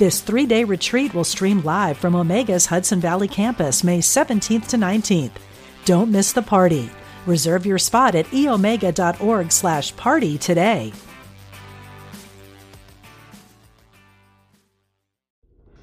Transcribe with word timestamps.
This 0.00 0.22
three 0.22 0.46
day 0.46 0.64
retreat 0.64 1.12
will 1.12 1.24
stream 1.24 1.60
live 1.60 1.98
from 1.98 2.14
Omega's 2.14 2.64
Hudson 2.64 3.00
Valley 3.00 3.28
campus 3.28 3.84
May 3.84 3.98
17th 3.98 4.66
to 4.68 4.78
19th. 4.78 5.32
Don't 5.84 6.10
miss 6.10 6.32
the 6.32 6.40
party. 6.40 6.88
Reserve 7.26 7.66
your 7.66 7.76
spot 7.76 8.14
at 8.14 8.24
eomega.org 8.28 9.52
slash 9.52 9.94
party 9.96 10.38
today. 10.38 10.94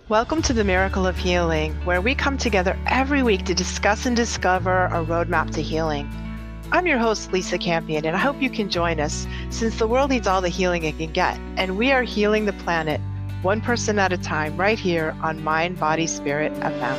Welcome 0.10 0.42
to 0.42 0.54
the 0.54 0.64
Miracle 0.64 1.06
of 1.06 1.16
Healing, 1.16 1.76
where 1.86 2.02
we 2.02 2.16
come 2.16 2.40
together 2.40 2.76
every 2.88 3.22
week 3.22 3.46
to 3.46 3.54
discuss 3.54 4.08
and 4.08 4.16
discover 4.16 4.86
a 4.86 5.06
roadmap 5.06 5.52
to 5.52 5.62
healing. 5.62 6.10
I'm 6.72 6.88
your 6.88 6.98
host, 6.98 7.32
Lisa 7.32 7.60
Campion, 7.60 8.04
and 8.04 8.16
I 8.16 8.20
hope 8.20 8.42
you 8.42 8.50
can 8.50 8.72
join 8.72 9.00
us 9.00 9.28
since 9.52 9.78
the 9.78 9.86
world 9.86 10.10
needs 10.10 10.26
all 10.26 10.42
the 10.42 10.50
healing 10.50 10.86
it 10.86 10.98
can 10.98 11.14
get, 11.14 11.40
and 11.56 11.78
we 11.78 11.92
are 11.92 12.02
healing 12.02 12.46
the 12.46 12.54
planet 12.54 13.00
one 13.44 13.62
person 13.62 14.00
at 14.00 14.12
a 14.12 14.18
time, 14.18 14.58
right 14.58 14.80
here 14.80 15.16
on 15.22 15.44
Mind, 15.44 15.80
Body, 15.80 16.08
Spirit 16.08 16.52
FM. 16.54 16.98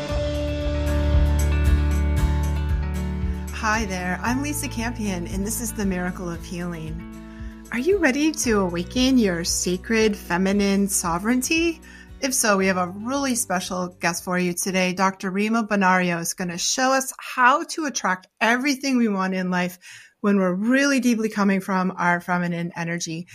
Hi 3.51 3.85
there, 3.87 4.21
I'm 4.23 4.43
Lisa 4.43 4.69
Campion, 4.69 5.27
and 5.27 5.45
this 5.45 5.61
is 5.61 5.73
the 5.73 5.85
Miracle 5.85 6.31
of 6.31 6.45
Healing. 6.45 7.05
Are 7.73 7.79
you 7.81 7.99
ready 7.99 8.31
to 8.31 8.61
awaken 8.61 9.19
your 9.19 9.43
sacred 9.43 10.17
feminine 10.17 10.87
sovereignty? 10.87 11.81
If 12.21 12.33
so, 12.33 12.57
we 12.57 12.67
have 12.69 12.77
a 12.77 12.87
really 12.89 13.35
special 13.35 13.89
guest 13.89 14.23
for 14.23 14.39
you 14.39 14.53
today. 14.53 14.93
Dr. 14.93 15.33
Rima 15.33 15.65
Bonario 15.65 16.21
is 16.21 16.35
going 16.35 16.51
to 16.51 16.59
show 16.59 16.93
us 16.93 17.13
how 17.19 17.65
to 17.65 17.87
attract 17.87 18.29
everything 18.41 18.97
we 18.97 19.09
want 19.09 19.35
in 19.35 19.51
life 19.51 19.79
when 20.21 20.37
we're 20.37 20.55
really 20.55 21.01
deeply 21.01 21.29
coming 21.29 21.61
from 21.61 21.93
our 21.97 22.21
feminine 22.21 22.73
energy. 22.77 23.27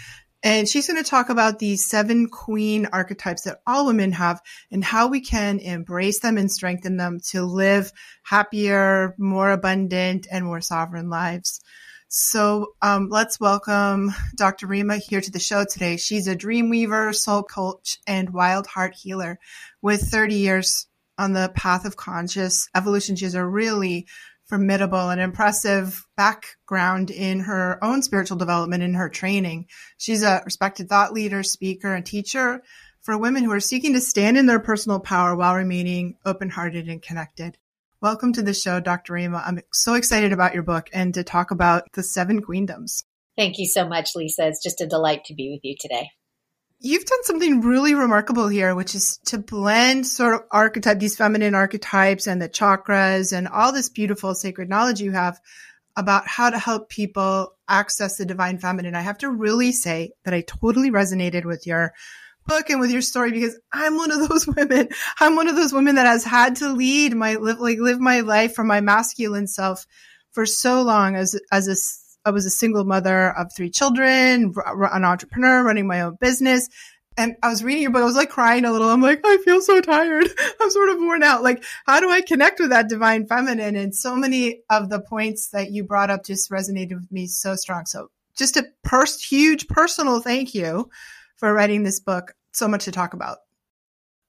And 0.44 0.68
she's 0.68 0.88
going 0.88 1.02
to 1.02 1.10
talk 1.10 1.30
about 1.30 1.60
these 1.60 1.86
seven 1.86 2.28
queen 2.28 2.86
archetypes 2.92 3.44
that 3.44 3.62
all 3.66 3.86
women 3.86 4.12
have 4.12 4.42
and 4.70 4.84
how 4.84 5.08
we 5.08 5.22
can 5.22 5.60
embrace 5.60 6.20
them 6.20 6.38
and 6.38 6.52
strengthen 6.52 6.98
them 6.98 7.22
to 7.30 7.44
live 7.44 7.94
happier, 8.24 9.16
more 9.18 9.52
abundant, 9.52 10.28
and 10.30 10.44
more 10.44 10.60
sovereign 10.60 11.10
lives. 11.10 11.62
So 12.10 12.76
um, 12.82 13.08
let's 13.10 13.40
welcome 13.40 14.12
Dr. 14.36 14.68
Rima 14.68 14.98
here 14.98 15.22
to 15.22 15.32
the 15.32 15.40
show 15.40 15.66
today. 15.66 15.96
She's 15.96 16.28
a 16.28 16.36
dream 16.36 16.70
weaver, 16.70 17.14
soul 17.14 17.44
coach, 17.44 17.98
and 18.06 18.32
wild 18.32 18.68
heart 18.68 18.96
healer 18.96 19.40
with 19.82 20.02
30 20.02 20.36
years 20.36 20.88
on 21.18 21.34
the 21.34 21.52
path 21.56 21.86
of 21.86 21.96
conscious 21.96 22.70
evolution. 22.76 23.16
She 23.16 23.26
has 23.26 23.36
a 23.36 23.46
really 23.46 24.08
formidable 24.48 25.10
and 25.10 25.22
impressive 25.22 26.06
background 26.18 27.10
in 27.10 27.42
her 27.42 27.84
own 27.84 28.02
spiritual 28.02 28.38
development 28.38 28.84
in 28.84 28.94
her 28.94 29.10
training. 29.10 29.68
She's 29.98 30.24
a 30.24 30.42
respected 30.46 30.90
thought 30.90 31.14
leader, 31.14 31.44
speaker, 31.44 31.94
and 31.94 32.06
teacher 32.06 32.62
for 33.02 33.18
women 33.18 33.44
who 33.44 33.52
are 33.52 33.60
seeking 33.60 33.94
to 33.94 34.02
stand 34.02 34.38
in 34.38 34.46
their 34.46 34.60
personal 34.60 35.00
power 35.00 35.36
while 35.36 35.56
remaining 35.56 36.16
open 36.26 36.50
hearted 36.50 36.88
and 36.88 37.02
connected. 37.02 37.58
Welcome 38.02 38.34
to 38.34 38.42
the 38.42 38.54
show, 38.54 38.80
Dr. 38.80 39.14
Rima. 39.14 39.44
I'm 39.46 39.62
so 39.72 39.94
excited 39.94 40.34
about 40.34 40.54
your 40.54 40.64
book 40.64 40.90
and 40.94 41.14
to 41.14 41.24
talk 41.24 41.52
about 41.52 41.84
the 41.94 42.04
seven 42.04 42.42
queendoms. 42.42 43.04
Thank 43.38 43.58
you 43.58 43.66
so 43.66 43.88
much, 43.88 44.10
Lisa. 44.16 44.48
It's 44.48 44.62
just 44.62 44.82
a 44.82 44.88
delight 44.88 45.26
to 45.26 45.34
be 45.34 45.52
with 45.52 45.62
you 45.64 45.76
today 45.80 46.10
you've 46.84 47.06
done 47.06 47.24
something 47.24 47.62
really 47.62 47.96
remarkable 47.96 48.50
here, 48.50 48.76
which 48.76 48.94
is 48.94 49.18
to 49.26 49.38
blend 49.38 50.06
sort 50.06 50.36
of 50.36 50.42
archetype, 50.52 51.00
these 51.00 51.16
feminine 51.16 51.56
archetypes 51.56 52.28
and 52.28 52.42
the 52.42 52.50
chakras 52.50 53.36
and 53.36 53.48
all 53.48 53.72
this 53.72 53.90
beautiful 53.90 54.36
sacred 54.36 54.70
knowledge 54.70 55.00
you 55.00 55.14
have 55.14 55.40
about 55.96 56.28
how 56.28 56.50
to 56.50 56.60
help 56.60 56.90
people 56.90 57.56
access 57.70 58.18
the 58.18 58.26
divine 58.26 58.58
feminine. 58.58 58.96
I 58.96 59.02
have 59.02 59.18
to 59.20 59.30
really 59.30 59.72
say 59.72 60.12
that 60.26 60.34
I 60.34 60.42
totally 60.42 60.92
resonated 60.92 61.46
with 61.46 61.66
your 61.66 61.94
book 62.46 62.70
and 62.70 62.82
with 62.82 62.92
your 62.92 63.02
story 63.02 63.32
because 63.32 63.58
I'm 63.72 63.96
one 63.96 64.12
of 64.12 64.28
those 64.28 64.46
women. 64.56 64.90
I'm 65.22 65.38
one 65.38 65.48
of 65.48 65.56
those 65.56 65.72
women 65.72 65.96
that 65.96 66.06
has 66.06 66.26
had 66.26 66.58
to 66.58 66.74
lead 66.74 67.16
my 67.16 67.36
live, 67.36 67.60
like 67.60 67.80
live 67.80 68.02
my 68.02 68.20
life 68.20 68.54
from 68.56 68.68
my 68.68 68.82
masculine 68.82 69.48
self 69.48 69.86
for 70.32 70.46
so 70.46 70.82
long 70.82 71.16
as, 71.16 71.40
as 71.50 71.68
a 71.70 71.76
I 72.26 72.32
was 72.32 72.46
a 72.46 72.50
single 72.50 72.84
mother 72.84 73.30
of 73.32 73.54
three 73.54 73.70
children, 73.70 74.54
an 74.56 75.06
entrepreneur, 75.06 75.64
running 75.64 75.88
my 75.88 76.02
own 76.02 76.18
business. 76.20 76.70
And 77.16 77.36
I 77.44 77.50
was 77.50 77.64
reading 77.64 77.84
your 77.84 77.92
book. 77.92 78.02
I 78.02 78.06
was 78.06 78.16
like 78.16 78.32
crying 78.32 78.66
a 78.66 78.72
little. 78.72 78.90
I'm 78.90 79.02
like, 79.02 79.22
I 79.24 79.38
feel 79.46 79.62
so 79.62 79.82
tired. 79.82 80.28
I'm 80.62 80.72
sort 80.72 80.90
of 80.90 80.98
worn 80.98 81.22
out. 81.22 81.44
Like, 81.44 81.64
how 81.86 82.00
do 82.00 82.10
I 82.10 82.22
connect 82.22 82.60
with 82.60 82.72
that 82.72 82.90
divine 82.90 83.28
feminine? 83.28 83.76
And 83.76 83.94
so 83.94 84.16
many 84.16 84.62
of 84.70 84.90
the 84.90 85.00
points 85.00 85.50
that 85.50 85.72
you 85.72 85.84
brought 85.84 86.10
up 86.10 86.26
just 86.26 86.50
resonated 86.50 86.96
with 86.96 87.12
me 87.12 87.28
so 87.28 87.56
strong. 87.56 87.86
So 87.86 88.10
just 88.36 88.58
a 88.58 88.66
pers- 88.84 89.24
huge 89.24 89.68
personal 89.68 90.22
thank 90.22 90.56
you 90.56 90.90
for 91.36 91.54
writing 91.54 91.84
this 91.84 92.00
book. 92.00 92.34
So 92.52 92.68
much 92.68 92.86
to 92.86 92.92
talk 92.92 93.14
about. 93.14 93.40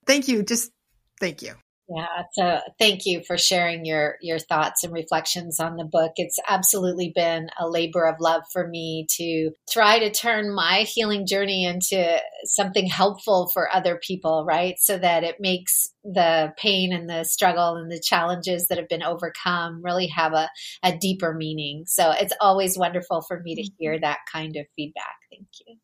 Thank 0.05 0.27
you. 0.27 0.43
Just 0.43 0.71
thank 1.19 1.41
you. 1.41 1.55
Yeah, 1.87 2.23
so 2.33 2.61
thank 2.79 3.05
you 3.05 3.21
for 3.27 3.37
sharing 3.37 3.85
your 3.85 4.15
your 4.19 4.39
thoughts 4.39 4.83
and 4.83 4.91
reflections 4.91 5.59
on 5.59 5.75
the 5.75 5.83
book. 5.83 6.13
It's 6.15 6.39
absolutely 6.47 7.11
been 7.13 7.49
a 7.59 7.69
labor 7.69 8.07
of 8.07 8.19
love 8.19 8.41
for 8.51 8.67
me 8.67 9.05
to 9.17 9.51
try 9.69 9.99
to 9.99 10.11
turn 10.11 10.53
my 10.53 10.79
healing 10.79 11.27
journey 11.27 11.63
into 11.63 12.17
something 12.45 12.87
helpful 12.87 13.51
for 13.53 13.73
other 13.73 13.99
people, 14.01 14.45
right? 14.47 14.75
So 14.79 14.97
that 14.97 15.23
it 15.23 15.35
makes 15.39 15.91
the 16.03 16.53
pain 16.57 16.91
and 16.91 17.07
the 17.07 17.23
struggle 17.23 17.75
and 17.75 17.91
the 17.91 18.01
challenges 18.03 18.67
that 18.67 18.79
have 18.79 18.89
been 18.89 19.03
overcome 19.03 19.81
really 19.83 20.07
have 20.07 20.33
a, 20.33 20.49
a 20.81 20.97
deeper 20.97 21.35
meaning. 21.35 21.83
So 21.85 22.11
it's 22.11 22.33
always 22.41 22.79
wonderful 22.79 23.21
for 23.21 23.39
me 23.41 23.55
to 23.55 23.61
mm-hmm. 23.61 23.75
hear 23.77 23.99
that 23.99 24.19
kind 24.31 24.55
of 24.55 24.65
feedback. 24.75 25.15
Thank 25.31 25.47
you. 25.67 25.75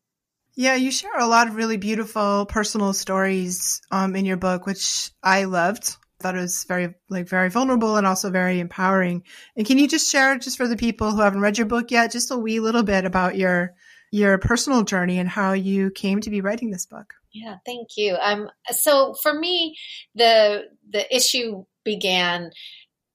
Yeah, 0.54 0.74
you 0.74 0.90
share 0.90 1.18
a 1.18 1.26
lot 1.26 1.48
of 1.48 1.54
really 1.54 1.78
beautiful 1.78 2.46
personal 2.46 2.92
stories 2.92 3.80
um, 3.90 4.14
in 4.14 4.24
your 4.24 4.36
book, 4.36 4.66
which 4.66 5.10
I 5.22 5.44
loved. 5.44 5.96
I 6.20 6.22
thought 6.22 6.36
it 6.36 6.40
was 6.40 6.64
very, 6.64 6.94
like, 7.08 7.28
very 7.28 7.48
vulnerable 7.48 7.96
and 7.96 8.06
also 8.06 8.30
very 8.30 8.60
empowering. 8.60 9.24
And 9.56 9.66
can 9.66 9.78
you 9.78 9.88
just 9.88 10.10
share, 10.10 10.38
just 10.38 10.56
for 10.56 10.68
the 10.68 10.76
people 10.76 11.10
who 11.10 11.20
haven't 11.20 11.40
read 11.40 11.58
your 11.58 11.66
book 11.66 11.90
yet, 11.90 12.12
just 12.12 12.30
a 12.30 12.36
wee 12.36 12.60
little 12.60 12.82
bit 12.82 13.04
about 13.04 13.36
your 13.36 13.74
your 14.12 14.36
personal 14.36 14.82
journey 14.82 15.18
and 15.18 15.28
how 15.28 15.54
you 15.54 15.90
came 15.90 16.20
to 16.20 16.30
be 16.30 16.42
writing 16.42 16.70
this 16.70 16.84
book? 16.84 17.14
Yeah, 17.32 17.56
thank 17.64 17.96
you. 17.96 18.16
Um, 18.20 18.50
so 18.70 19.14
for 19.22 19.32
me, 19.32 19.76
the 20.14 20.64
the 20.90 21.14
issue 21.14 21.64
began 21.82 22.50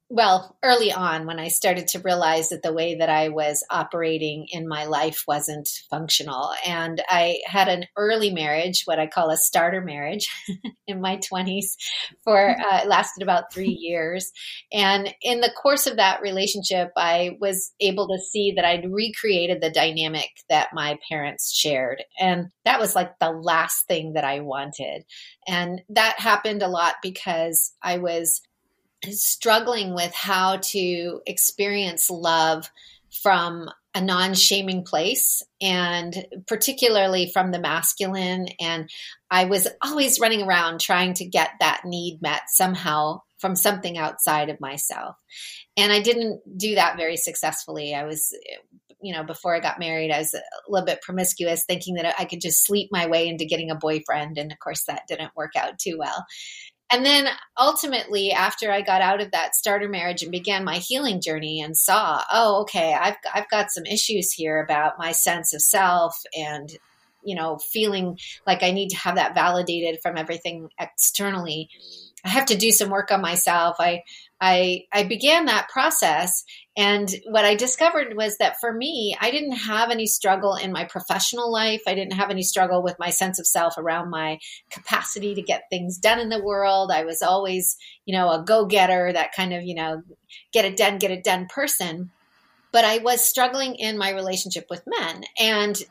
well, 0.09 0.55
early 0.63 0.93
on 0.93 1.25
when 1.25 1.37
I 1.37 1.49
started 1.49 1.89
to 1.89 1.99
realize 1.99 2.49
that 2.49 2.63
the 2.63 2.71
way 2.71 2.95
that 2.95 3.09
I 3.09 3.27
was 3.27 3.65
operating 3.69 4.47
in 4.49 4.65
my 4.65 4.85
life 4.85 5.23
wasn't 5.27 5.67
functional. 5.89 6.53
And 6.65 7.03
I 7.09 7.41
had 7.45 7.67
an 7.67 7.87
early 7.97 8.31
marriage, 8.31 8.83
what 8.85 8.99
I 8.99 9.07
call 9.07 9.31
a 9.31 9.37
starter 9.37 9.81
marriage 9.81 10.27
in 10.87 11.01
my 11.01 11.17
20s 11.17 11.75
for 12.23 12.55
uh, 12.57 12.85
lasted 12.85 13.21
about 13.21 13.51
3 13.53 13.67
years. 13.79 14.31
And 14.71 15.13
in 15.21 15.41
the 15.41 15.51
course 15.61 15.87
of 15.87 15.97
that 15.97 16.21
relationship, 16.21 16.91
I 16.95 17.31
was 17.41 17.73
able 17.81 18.07
to 18.07 18.17
see 18.17 18.53
that 18.55 18.65
I'd 18.65 18.89
recreated 18.89 19.61
the 19.61 19.71
dynamic 19.71 20.29
that 20.47 20.69
my 20.73 20.97
parents 21.09 21.53
shared. 21.53 22.01
And 22.17 22.47
that 22.63 22.79
was 22.79 22.95
like 22.95 23.19
the 23.19 23.31
last 23.31 23.87
thing 23.87 24.13
that 24.13 24.23
I 24.23 24.39
wanted. 24.39 25.03
And 25.49 25.81
that 25.89 26.17
happened 26.17 26.63
a 26.63 26.69
lot 26.69 26.95
because 27.01 27.73
I 27.83 27.97
was 27.97 28.41
struggling 29.09 29.93
with 29.93 30.13
how 30.13 30.57
to 30.57 31.21
experience 31.25 32.09
love 32.09 32.69
from 33.21 33.69
a 33.95 34.01
non 34.01 34.33
shaming 34.35 34.83
place 34.83 35.41
and 35.59 36.27
particularly 36.45 37.31
from 37.31 37.51
the 37.51 37.59
masculine. 37.59 38.47
And 38.59 38.89
I 39.31 39.45
was 39.45 39.67
always 39.81 40.19
running 40.19 40.43
around 40.43 40.79
trying 40.79 41.13
to 41.15 41.25
get 41.25 41.49
that 41.59 41.81
need 41.83 42.21
met 42.21 42.43
somehow 42.47 43.21
from 43.39 43.55
something 43.55 43.97
outside 43.97 44.49
of 44.49 44.61
myself. 44.61 45.15
And 45.75 45.91
I 45.91 46.01
didn't 46.01 46.41
do 46.57 46.75
that 46.75 46.97
very 46.97 47.17
successfully. 47.17 47.93
I 47.93 48.03
was, 48.03 48.35
you 49.01 49.13
know, 49.13 49.23
before 49.23 49.55
I 49.55 49.59
got 49.59 49.79
married, 49.79 50.11
I 50.11 50.19
was 50.19 50.33
a 50.33 50.41
little 50.67 50.85
bit 50.85 51.01
promiscuous, 51.01 51.63
thinking 51.65 51.95
that 51.95 52.15
I 52.19 52.25
could 52.25 52.41
just 52.41 52.65
sleep 52.65 52.89
my 52.91 53.07
way 53.07 53.27
into 53.27 53.45
getting 53.45 53.71
a 53.71 53.75
boyfriend. 53.75 54.37
And 54.37 54.51
of 54.51 54.59
course, 54.59 54.83
that 54.85 55.03
didn't 55.07 55.35
work 55.35 55.51
out 55.55 55.77
too 55.77 55.97
well. 55.99 56.25
And 56.89 57.05
then 57.05 57.27
ultimately, 57.57 58.31
after 58.31 58.71
I 58.71 58.81
got 58.81 59.01
out 59.01 59.21
of 59.21 59.31
that 59.31 59.55
starter 59.55 59.89
marriage 59.89 60.23
and 60.23 60.31
began 60.31 60.63
my 60.63 60.77
healing 60.77 61.19
journey 61.19 61.59
and 61.61 61.75
saw, 61.75 62.23
oh, 62.31 62.61
okay, 62.61 62.93
I've, 62.93 63.17
I've 63.33 63.49
got 63.49 63.71
some 63.71 63.85
issues 63.85 64.31
here 64.31 64.61
about 64.61 64.97
my 64.97 65.11
sense 65.11 65.53
of 65.53 65.61
self 65.61 66.21
and 66.37 66.69
you 67.23 67.35
know, 67.35 67.57
feeling 67.57 68.17
like 68.45 68.63
I 68.63 68.71
need 68.71 68.89
to 68.89 68.97
have 68.97 69.15
that 69.15 69.35
validated 69.35 69.99
from 70.01 70.17
everything 70.17 70.69
externally. 70.79 71.69
I 72.27 72.31
have 72.31 72.47
to 72.47 72.57
do 72.57 72.71
some 72.71 72.89
work 72.89 73.11
on 73.11 73.21
myself. 73.21 73.77
I 73.79 74.03
I 74.39 74.83
I 74.93 75.03
began 75.03 75.45
that 75.45 75.69
process 75.69 76.43
and 76.77 77.09
what 77.25 77.43
I 77.43 77.55
discovered 77.55 78.15
was 78.15 78.37
that 78.37 78.59
for 78.59 78.71
me, 78.71 79.17
I 79.19 79.31
didn't 79.31 79.53
have 79.53 79.89
any 79.89 80.05
struggle 80.05 80.53
in 80.53 80.71
my 80.71 80.83
professional 80.85 81.51
life. 81.51 81.81
I 81.87 81.95
didn't 81.95 82.13
have 82.13 82.29
any 82.29 82.43
struggle 82.43 82.83
with 82.83 82.99
my 82.99 83.09
sense 83.09 83.39
of 83.39 83.47
self 83.47 83.79
around 83.79 84.11
my 84.11 84.37
capacity 84.69 85.33
to 85.33 85.41
get 85.41 85.63
things 85.71 85.97
done 85.97 86.19
in 86.19 86.29
the 86.29 86.43
world. 86.43 86.91
I 86.91 87.03
was 87.03 87.23
always, 87.23 87.77
you 88.05 88.15
know, 88.15 88.29
a 88.29 88.43
go-getter, 88.43 89.11
that 89.11 89.33
kind 89.35 89.53
of, 89.53 89.63
you 89.63 89.73
know, 89.73 90.03
get 90.53 90.65
it 90.65 90.77
done, 90.77 90.99
get 90.99 91.09
it 91.09 91.23
done 91.23 91.47
person. 91.47 92.11
But 92.71 92.85
I 92.85 92.99
was 92.99 93.21
struggling 93.27 93.73
in 93.73 93.97
my 93.97 94.11
relationship 94.11 94.67
with 94.69 94.83
men 94.85 95.23
and 95.39 95.81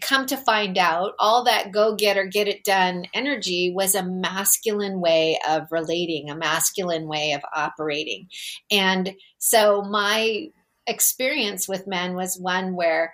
come 0.00 0.26
to 0.26 0.36
find 0.36 0.76
out, 0.78 1.12
all 1.18 1.44
that 1.44 1.72
go 1.72 1.94
getter, 1.94 2.26
get 2.26 2.48
it 2.48 2.64
done 2.64 3.06
energy 3.14 3.72
was 3.74 3.94
a 3.94 4.02
masculine 4.02 5.00
way 5.00 5.38
of 5.48 5.70
relating, 5.70 6.30
a 6.30 6.36
masculine 6.36 7.06
way 7.06 7.32
of 7.32 7.42
operating. 7.54 8.28
And 8.70 9.14
so 9.38 9.82
my 9.82 10.48
experience 10.86 11.68
with 11.68 11.86
men 11.86 12.14
was 12.14 12.38
one 12.38 12.74
where 12.74 13.12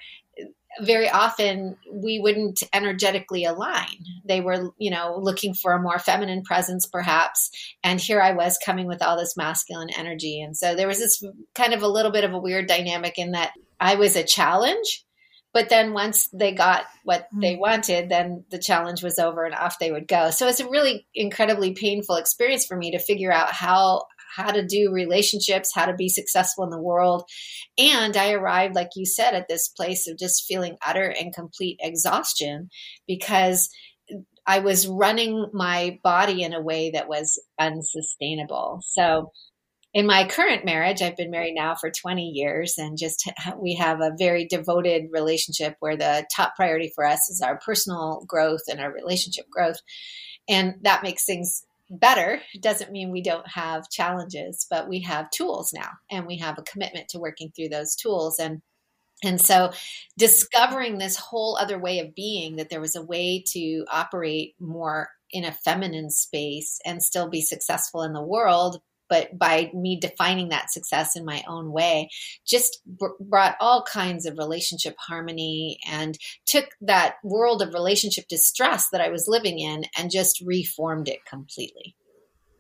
very 0.81 1.09
often 1.09 1.77
we 1.93 2.19
wouldn't 2.19 2.63
energetically 2.73 3.45
align. 3.45 4.05
They 4.25 4.41
were, 4.41 4.71
you 4.79 4.91
know, 4.91 5.19
looking 5.21 5.55
for 5.55 5.73
a 5.73 5.81
more 5.81 5.99
feminine 5.99 6.43
presence, 6.43 6.87
perhaps. 6.87 7.51
And 7.85 8.01
here 8.01 8.21
I 8.21 8.33
was 8.33 8.59
coming 8.65 8.87
with 8.87 9.01
all 9.03 9.17
this 9.17 9.37
masculine 9.37 9.91
energy. 9.97 10.41
And 10.41 10.57
so 10.57 10.75
there 10.75 10.89
was 10.89 10.99
this 10.99 11.23
kind 11.55 11.75
of 11.75 11.83
a 11.83 11.89
little 11.89 12.11
bit 12.11 12.25
of 12.25 12.33
a 12.33 12.39
weird 12.39 12.67
dynamic 12.67 13.19
in 13.19 13.33
that 13.33 13.53
I 13.79 13.95
was 13.95 14.17
a 14.17 14.25
challenge 14.25 15.04
but 15.55 15.69
then 15.69 15.93
once 15.93 16.29
they 16.33 16.53
got 16.53 16.85
what 17.05 17.29
they 17.33 17.55
mm. 17.55 17.61
wanted, 17.61 18.09
then 18.09 18.45
the 18.51 18.59
challenge 18.59 19.05
was 19.05 19.21
over 19.21 19.45
and 19.45 19.55
off 19.55 19.79
they 19.79 19.93
would 19.93 20.09
go. 20.09 20.31
So 20.31 20.49
it's 20.49 20.59
a 20.59 20.69
really 20.69 21.07
incredibly 21.15 21.75
painful 21.75 22.17
experience 22.17 22.67
for 22.67 22.77
me 22.77 22.91
to 22.91 22.99
figure 22.99 23.33
out 23.33 23.53
how 23.53 24.03
how 24.37 24.51
to 24.51 24.67
do 24.67 24.91
relationships, 24.91 25.71
how 25.73 25.87
to 25.87 25.95
be 25.95 26.09
successful 26.09 26.65
in 26.65 26.71
the 26.71 26.83
world. 26.83 27.23
And 27.79 28.17
I 28.17 28.33
arrived, 28.33 28.75
like 28.75 28.91
you 28.97 29.07
said, 29.07 29.33
at 29.33 29.47
this 29.49 29.69
place 29.69 30.09
of 30.09 30.19
just 30.19 30.45
feeling 30.49 30.77
utter 30.85 31.05
and 31.09 31.33
complete 31.33 31.79
exhaustion 31.81 32.69
because 33.07 33.71
I 34.45 34.59
was 34.59 34.89
running 34.89 35.51
my 35.53 36.01
body 36.03 36.43
in 36.43 36.53
a 36.53 36.61
way 36.61 36.91
that 36.91 37.09
was 37.09 37.41
unsustainable. 37.61 38.81
So 38.83 39.31
in 39.95 40.07
my 40.07 40.27
current 40.27 40.65
marriage, 40.65 41.01
I've 41.01 41.17
been 41.17 41.31
married 41.31 41.55
now 41.55 41.77
for 41.77 41.89
20 41.89 42.31
years 42.31 42.75
and 42.79 42.99
just 42.99 43.31
we 43.57 43.77
have 43.77 44.01
a 44.01 44.13
very 44.19 44.45
devoted 44.45 45.05
relationship 45.13 45.77
where 45.79 45.97
the 45.97 46.27
top 46.35 46.57
priority 46.57 46.93
for 46.93 47.07
us 47.07 47.31
is 47.31 47.41
our 47.41 47.59
personal 47.59 48.25
growth 48.27 48.63
and 48.69 48.81
our 48.81 48.93
relationship 48.93 49.49
growth. 49.49 49.81
And 50.49 50.75
that 50.83 51.05
makes 51.05 51.25
things 51.25 51.65
better. 51.89 52.41
It 52.53 52.61
doesn't 52.61 52.91
mean 52.91 53.13
we 53.13 53.23
don't 53.23 53.47
have 53.49 53.89
challenges, 53.89 54.67
but 54.69 54.89
we 54.89 55.01
have 55.03 55.31
tools 55.31 55.73
now 55.73 55.91
and 56.11 56.27
we 56.27 56.39
have 56.39 56.59
a 56.59 56.63
commitment 56.63 57.09
to 57.11 57.21
working 57.21 57.53
through 57.55 57.69
those 57.69 57.95
tools. 57.95 58.41
And 58.41 58.63
and 59.23 59.41
so 59.41 59.71
discovering 60.19 60.99
this 60.99 61.17
whole 61.17 61.57
other 61.57 61.79
way 61.79 62.01
of 62.01 62.17
being 62.17 62.57
that 62.57 62.69
there 62.69 62.81
was 62.81 62.97
a 62.97 63.03
way 63.03 63.45
to 63.53 63.87
operate 63.91 64.55
more 64.59 65.09
in 65.31 65.45
a 65.45 65.53
feminine 65.53 66.11
space 66.11 66.79
and 66.85 67.03
still 67.03 67.31
be 67.31 67.41
successful 67.41 68.03
in 68.03 68.13
the 68.13 68.23
world 68.23 68.83
but 69.15 69.39
by 69.39 69.71
me 69.73 69.97
defining 70.01 70.49
that 70.49 70.73
success 70.73 71.15
in 71.15 71.25
my 71.25 71.45
own 71.47 71.71
way 71.71 72.11
just 72.45 72.81
br- 72.85 73.07
brought 73.21 73.55
all 73.61 73.85
kinds 73.85 74.27
of 74.27 74.39
relationship 74.39 74.97
harmony 74.99 75.79
and 75.89 76.19
took 76.47 76.71
that 76.81 77.15
world 77.23 77.63
of 77.63 77.75
relationship 77.75 78.27
distress 78.27 78.89
that 78.91 79.01
I 79.01 79.11
was 79.11 79.29
living 79.29 79.61
in 79.61 79.85
and 79.97 80.11
just 80.11 80.43
reformed 80.45 81.09
it 81.09 81.25
completely. 81.25 81.95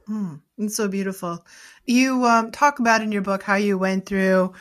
Mm, 0.08 0.42
it's 0.58 0.76
so 0.76 0.86
beautiful. 0.86 1.44
You 1.86 2.24
um, 2.24 2.52
talk 2.52 2.78
about 2.78 3.02
in 3.02 3.10
your 3.10 3.22
book 3.22 3.42
how 3.42 3.56
you 3.56 3.76
went 3.76 4.06
through 4.06 4.52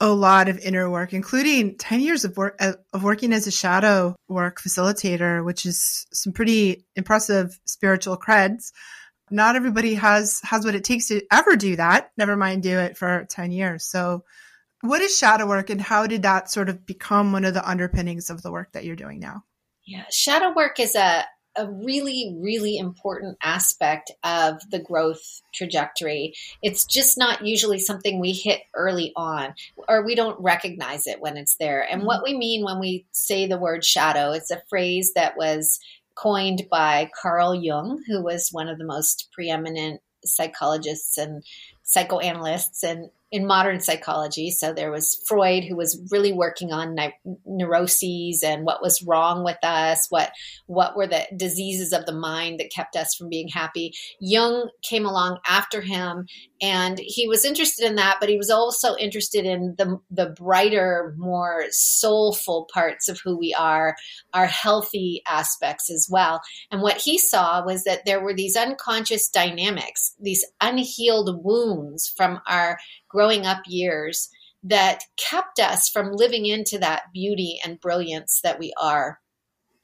a 0.00 0.10
lot 0.10 0.50
of 0.50 0.58
inner 0.58 0.90
work, 0.90 1.14
including 1.14 1.78
10 1.78 2.00
years 2.00 2.26
of 2.26 2.36
work 2.36 2.56
uh, 2.60 2.74
of 2.92 3.02
working 3.02 3.32
as 3.32 3.46
a 3.46 3.50
shadow 3.50 4.16
work 4.28 4.60
facilitator, 4.60 5.42
which 5.42 5.64
is 5.64 6.06
some 6.12 6.34
pretty 6.34 6.84
impressive 6.94 7.58
spiritual 7.64 8.18
creds 8.18 8.70
not 9.30 9.56
everybody 9.56 9.94
has 9.94 10.40
has 10.42 10.64
what 10.64 10.74
it 10.74 10.84
takes 10.84 11.08
to 11.08 11.22
ever 11.30 11.56
do 11.56 11.76
that 11.76 12.10
never 12.16 12.36
mind 12.36 12.62
do 12.62 12.78
it 12.78 12.96
for 12.96 13.26
10 13.30 13.50
years 13.52 13.84
so 13.84 14.24
what 14.82 15.00
is 15.00 15.16
shadow 15.16 15.46
work 15.46 15.70
and 15.70 15.80
how 15.80 16.06
did 16.06 16.22
that 16.22 16.50
sort 16.50 16.68
of 16.68 16.86
become 16.86 17.32
one 17.32 17.44
of 17.44 17.54
the 17.54 17.68
underpinnings 17.68 18.30
of 18.30 18.42
the 18.42 18.52
work 18.52 18.72
that 18.72 18.84
you're 18.84 18.96
doing 18.96 19.18
now 19.20 19.42
yeah 19.86 20.04
shadow 20.10 20.52
work 20.54 20.78
is 20.80 20.94
a 20.94 21.24
a 21.58 21.66
really, 21.66 22.36
really 22.40 22.78
important 22.78 23.36
aspect 23.42 24.12
of 24.22 24.58
the 24.70 24.78
growth 24.78 25.42
trajectory. 25.52 26.34
It's 26.62 26.86
just 26.86 27.18
not 27.18 27.44
usually 27.44 27.80
something 27.80 28.20
we 28.20 28.32
hit 28.32 28.60
early 28.74 29.12
on, 29.16 29.54
or 29.88 30.04
we 30.04 30.14
don't 30.14 30.40
recognize 30.40 31.06
it 31.06 31.20
when 31.20 31.36
it's 31.36 31.56
there. 31.56 31.82
And 31.82 32.00
mm-hmm. 32.00 32.06
what 32.06 32.22
we 32.22 32.36
mean 32.36 32.64
when 32.64 32.78
we 32.78 33.06
say 33.10 33.46
the 33.46 33.58
word 33.58 33.84
shadow, 33.84 34.30
it's 34.32 34.52
a 34.52 34.62
phrase 34.70 35.12
that 35.14 35.36
was 35.36 35.80
coined 36.20 36.64
by 36.70 37.10
Carl 37.20 37.54
Jung, 37.54 38.02
who 38.06 38.22
was 38.22 38.50
one 38.50 38.68
of 38.68 38.78
the 38.78 38.84
most 38.84 39.28
preeminent 39.32 40.00
psychologists 40.24 41.16
and 41.16 41.44
psychoanalysts 41.84 42.82
and 42.82 43.10
in 43.30 43.46
modern 43.46 43.80
psychology. 43.80 44.50
So 44.50 44.72
there 44.72 44.90
was 44.90 45.22
Freud, 45.26 45.64
who 45.64 45.76
was 45.76 46.00
really 46.10 46.32
working 46.32 46.72
on 46.72 46.96
neuroses 47.44 48.42
and 48.42 48.64
what 48.64 48.80
was 48.82 49.02
wrong 49.02 49.44
with 49.44 49.58
us, 49.62 50.06
what 50.08 50.32
what 50.66 50.96
were 50.96 51.06
the 51.06 51.26
diseases 51.36 51.92
of 51.92 52.06
the 52.06 52.12
mind 52.12 52.58
that 52.58 52.72
kept 52.72 52.96
us 52.96 53.14
from 53.14 53.28
being 53.28 53.48
happy. 53.48 53.92
Jung 54.20 54.70
came 54.82 55.04
along 55.04 55.38
after 55.46 55.82
him, 55.82 56.26
and 56.62 56.98
he 56.98 57.28
was 57.28 57.44
interested 57.44 57.86
in 57.86 57.96
that, 57.96 58.16
but 58.18 58.30
he 58.30 58.38
was 58.38 58.50
also 58.50 58.96
interested 58.96 59.44
in 59.44 59.74
the 59.76 60.00
the 60.10 60.30
brighter, 60.30 61.14
more 61.18 61.64
soulful 61.70 62.66
parts 62.72 63.08
of 63.08 63.20
who 63.22 63.36
we 63.38 63.54
are, 63.54 63.94
our 64.32 64.46
healthy 64.46 65.22
aspects 65.26 65.90
as 65.90 66.08
well. 66.10 66.40
And 66.70 66.80
what 66.80 66.96
he 66.96 67.18
saw 67.18 67.64
was 67.64 67.84
that 67.84 68.06
there 68.06 68.22
were 68.22 68.34
these 68.34 68.56
unconscious 68.56 69.28
dynamics, 69.28 70.14
these 70.18 70.46
unhealed 70.62 71.44
wounds 71.44 72.12
from 72.16 72.40
our 72.46 72.78
growing 73.08 73.46
up 73.46 73.62
years 73.66 74.28
that 74.64 75.02
kept 75.16 75.60
us 75.60 75.88
from 75.88 76.12
living 76.12 76.46
into 76.46 76.78
that 76.78 77.04
beauty 77.12 77.58
and 77.64 77.80
brilliance 77.80 78.40
that 78.42 78.58
we 78.58 78.72
are. 78.80 79.20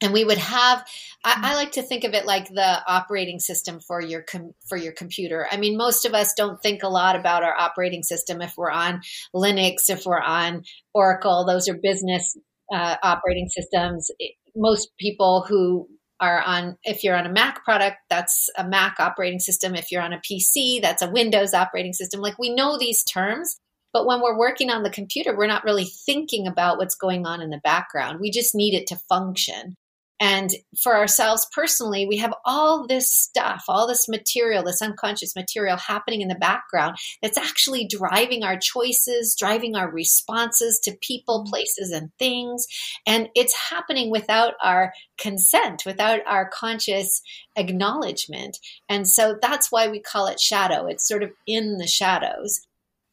And 0.01 0.11
we 0.11 0.25
would 0.25 0.37
have 0.37 0.85
I, 1.23 1.39
I, 1.41 1.55
like 1.55 1.71
to 1.73 1.81
think 1.81 2.03
of 2.03 2.13
it 2.13 2.25
like 2.25 2.49
the 2.49 2.83
operating 2.85 3.39
system 3.39 3.79
for 3.79 4.01
your 4.01 4.23
com, 4.23 4.53
for 4.67 4.77
your 4.77 4.91
computer. 4.91 5.47
I 5.49 5.55
mean 5.55 5.77
most 5.77 6.05
of 6.05 6.13
us 6.13 6.33
don't 6.35 6.61
think 6.61 6.83
a 6.83 6.89
lot 6.89 7.15
about 7.15 7.43
our 7.43 7.57
operating 7.57 8.03
system 8.03 8.41
if 8.41 8.53
we're 8.57 8.69
on 8.69 9.01
linux 9.33 9.89
if 9.89 10.05
we're 10.05 10.21
on 10.21 10.63
oracle. 10.93 11.45
Those 11.45 11.69
are 11.69 11.77
business 11.81 12.37
uh, 12.73 12.97
operating 13.01 13.47
systems. 13.47 14.11
Most 14.53 14.89
people 14.99 15.45
who 15.47 15.87
are 16.25 16.41
on 16.41 16.77
if 16.83 17.03
you're 17.03 17.15
on 17.15 17.25
a 17.25 17.31
mac 17.31 17.63
product 17.63 17.97
that's 18.09 18.49
a 18.57 18.67
mac 18.67 18.95
operating 18.99 19.39
system. 19.39 19.75
If 19.75 19.91
you're 19.91 20.01
on 20.01 20.13
a 20.13 20.19
pc 20.19 20.81
that's 20.81 21.01
a 21.01 21.11
windows 21.11 21.53
operating 21.53 21.93
system. 21.93 22.19
Like 22.21 22.39
we 22.39 22.53
know 22.53 22.77
these 22.77 23.03
terms 23.03 23.55
but 23.93 24.05
when 24.05 24.21
we're 24.21 24.37
working 24.37 24.69
on 24.69 24.83
the 24.83 24.89
computer 24.89 25.35
we're 25.35 25.47
not 25.47 25.63
really 25.63 25.87
thinking 26.05 26.47
about 26.47 26.77
what's 26.77 26.95
going 26.95 27.25
on 27.25 27.41
in 27.41 27.49
the 27.49 27.61
background. 27.63 28.19
We 28.19 28.31
just 28.31 28.55
need 28.55 28.73
it 28.73 28.87
to 28.87 28.99
function 29.09 29.75
and 30.19 30.51
for 30.81 30.95
ourselves 30.95 31.45
personally, 31.53 32.05
we 32.05 32.17
have 32.17 32.33
all 32.45 32.87
this 32.87 33.11
stuff, 33.11 33.65
all 33.67 33.85
this 33.87 34.07
material, 34.07 34.63
this 34.63 34.81
unconscious 34.81 35.35
material 35.35 35.77
happening 35.77 36.21
in 36.21 36.29
the 36.29 36.35
background 36.35 36.95
that's 37.21 37.37
actually 37.37 37.87
driving 37.87 38.43
our 38.43 38.57
choices, 38.57 39.35
driving 39.37 39.75
our 39.75 39.91
responses 39.91 40.79
to 40.83 40.97
people, 41.01 41.41
mm-hmm. 41.41 41.49
places, 41.49 41.91
and 41.91 42.11
things. 42.17 42.65
And 43.05 43.29
it's 43.35 43.55
happening 43.69 44.09
without 44.09 44.53
our 44.61 44.93
consent, 45.17 45.83
without 45.85 46.21
our 46.25 46.49
conscious 46.49 47.21
acknowledgement. 47.57 48.57
And 48.87 49.07
so 49.07 49.37
that's 49.41 49.71
why 49.71 49.89
we 49.89 49.99
call 49.99 50.27
it 50.27 50.39
shadow. 50.39 50.87
It's 50.87 51.07
sort 51.07 51.23
of 51.23 51.31
in 51.45 51.77
the 51.77 51.87
shadows. 51.87 52.65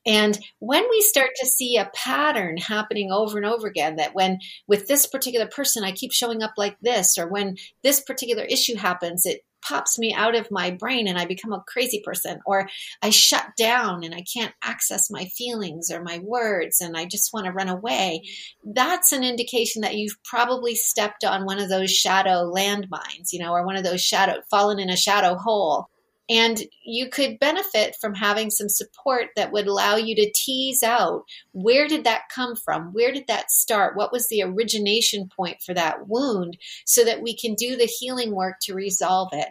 And 0.05 0.39
when 0.59 0.85
we 0.91 1.01
start 1.01 1.31
to 1.37 1.47
see 1.47 1.77
a 1.77 1.91
pattern 1.95 2.57
happening 2.57 3.13
over 3.13 3.37
and 3.37 3.47
over 3.47 3.67
again, 3.67 3.97
that 3.97 4.15
when 4.15 4.41
with 4.67 4.89
this 4.89 5.07
particular 5.07 5.47
person, 5.47 5.85
I 5.85 5.93
keep 5.93 6.13
showing 6.13 6.43
up 6.43 6.55
like 6.57 6.77
this, 6.81 7.17
or 7.19 7.29
when 7.29 7.57
this 7.83 8.01
particular 8.01 8.43
issue 8.43 8.77
happens, 8.77 9.27
it 9.27 9.43
pops 9.65 9.97
me 9.99 10.13
out 10.13 10.35
of 10.35 10.51
my 10.51 10.73
brain 10.73 11.07
and 11.07 11.17
I 11.17 11.25
become 11.25 11.53
a 11.53 11.63
crazy 11.67 12.03
person, 12.05 12.41
or 12.45 12.69
I 13.01 13.11
shut 13.11 13.47
down 13.57 14.03
and 14.03 14.15
I 14.15 14.25
can't 14.35 14.53
access 14.63 15.09
my 15.09 15.27
feelings 15.27 15.89
or 15.91 16.03
my 16.03 16.19
words 16.19 16.81
and 16.81 16.97
I 16.97 17.05
just 17.05 17.33
want 17.33 17.47
to 17.47 17.53
run 17.53 17.69
away. 17.69 18.23
That's 18.65 19.13
an 19.13 19.23
indication 19.23 19.83
that 19.83 19.95
you've 19.95 20.17
probably 20.25 20.75
stepped 20.75 21.25
on 21.25 21.45
one 21.45 21.61
of 21.61 21.69
those 21.69 21.93
shadow 21.93 22.53
landmines, 22.53 23.33
you 23.33 23.39
know, 23.39 23.53
or 23.53 23.65
one 23.65 23.77
of 23.77 23.85
those 23.85 24.03
shadow, 24.03 24.41
fallen 24.51 24.81
in 24.81 24.91
a 24.91 24.97
shadow 24.97 25.37
hole 25.37 25.89
And 26.29 26.59
you 26.85 27.09
could 27.11 27.39
benefit 27.41 27.97
from 28.01 28.15
having 28.15 28.51
some 28.51 28.69
support 28.69 29.29
that 29.37 29.53
would 29.53 29.67
allow 29.67 29.97
you 29.97 30.15
to 30.15 30.33
tease 30.35 30.83
out 30.83 31.25
where 31.53 31.89
did 31.89 32.05
that 32.05 32.23
come 32.33 32.55
from? 32.55 32.93
Where 32.93 33.13
did 33.13 33.27
that 33.27 33.51
start? 33.51 33.97
What 33.97 34.13
was 34.13 34.29
the 34.29 34.43
origination 34.43 35.29
point 35.37 35.59
for 35.65 35.75
that 35.75 36.07
wound 36.09 36.57
so 36.87 37.05
that 37.05 37.23
we 37.23 37.37
can 37.37 37.55
do 37.55 37.77
the 37.77 37.91
healing 37.99 38.35
work 38.35 38.57
to 38.63 38.75
resolve 38.75 39.31
it? 39.33 39.49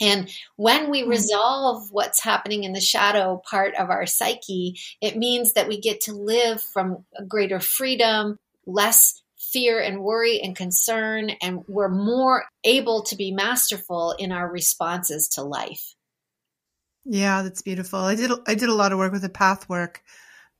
And 0.00 0.30
when 0.56 0.90
we 0.90 1.02
mm-hmm. 1.02 1.10
resolve 1.10 1.88
what's 1.90 2.24
happening 2.24 2.64
in 2.64 2.72
the 2.72 2.80
shadow 2.80 3.42
part 3.48 3.74
of 3.74 3.90
our 3.90 4.06
psyche, 4.06 4.80
it 5.02 5.16
means 5.16 5.52
that 5.52 5.68
we 5.68 5.80
get 5.80 6.00
to 6.02 6.12
live 6.12 6.62
from 6.72 7.04
a 7.16 7.24
greater 7.24 7.60
freedom, 7.60 8.38
less 8.66 9.20
fear 9.40 9.80
and 9.80 10.02
worry 10.02 10.40
and 10.40 10.54
concern, 10.54 11.30
and 11.42 11.64
we're 11.66 11.88
more 11.88 12.44
able 12.64 13.02
to 13.04 13.16
be 13.16 13.32
masterful 13.32 14.14
in 14.18 14.32
our 14.32 14.50
responses 14.50 15.28
to 15.28 15.42
life. 15.42 15.94
Yeah, 17.04 17.42
that's 17.42 17.62
beautiful. 17.62 17.98
I 17.98 18.14
did 18.14 18.30
I 18.46 18.54
did 18.54 18.68
a 18.68 18.74
lot 18.74 18.92
of 18.92 18.98
work 18.98 19.12
with 19.12 19.22
the 19.22 19.30
Pathwork 19.30 20.02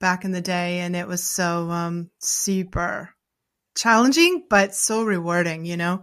back 0.00 0.24
in 0.24 0.32
the 0.32 0.40
day, 0.40 0.80
and 0.80 0.96
it 0.96 1.06
was 1.06 1.22
so 1.22 1.70
um, 1.70 2.10
super 2.20 3.10
challenging, 3.76 4.46
but 4.48 4.74
so 4.74 5.04
rewarding. 5.04 5.64
You 5.64 5.76
know, 5.76 6.02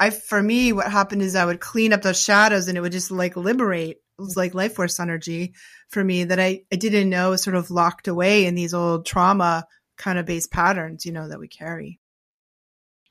I 0.00 0.10
for 0.10 0.42
me, 0.42 0.72
what 0.72 0.90
happened 0.90 1.22
is 1.22 1.36
I 1.36 1.44
would 1.44 1.60
clean 1.60 1.92
up 1.92 2.02
those 2.02 2.20
shadows, 2.20 2.68
and 2.68 2.78
it 2.78 2.80
would 2.80 2.92
just 2.92 3.10
like 3.10 3.36
liberate. 3.36 3.98
It 4.18 4.22
was 4.22 4.36
like 4.36 4.54
life 4.54 4.74
force 4.74 4.98
energy 4.98 5.54
for 5.90 6.02
me 6.02 6.24
that 6.24 6.40
I 6.40 6.62
I 6.72 6.76
didn't 6.76 7.10
know 7.10 7.30
was 7.30 7.42
sort 7.42 7.56
of 7.56 7.70
locked 7.70 8.08
away 8.08 8.46
in 8.46 8.54
these 8.54 8.72
old 8.72 9.04
trauma 9.04 9.66
kind 9.98 10.18
of 10.18 10.26
based 10.26 10.50
patterns, 10.50 11.04
you 11.04 11.12
know, 11.12 11.28
that 11.28 11.38
we 11.38 11.48
carry. 11.48 12.00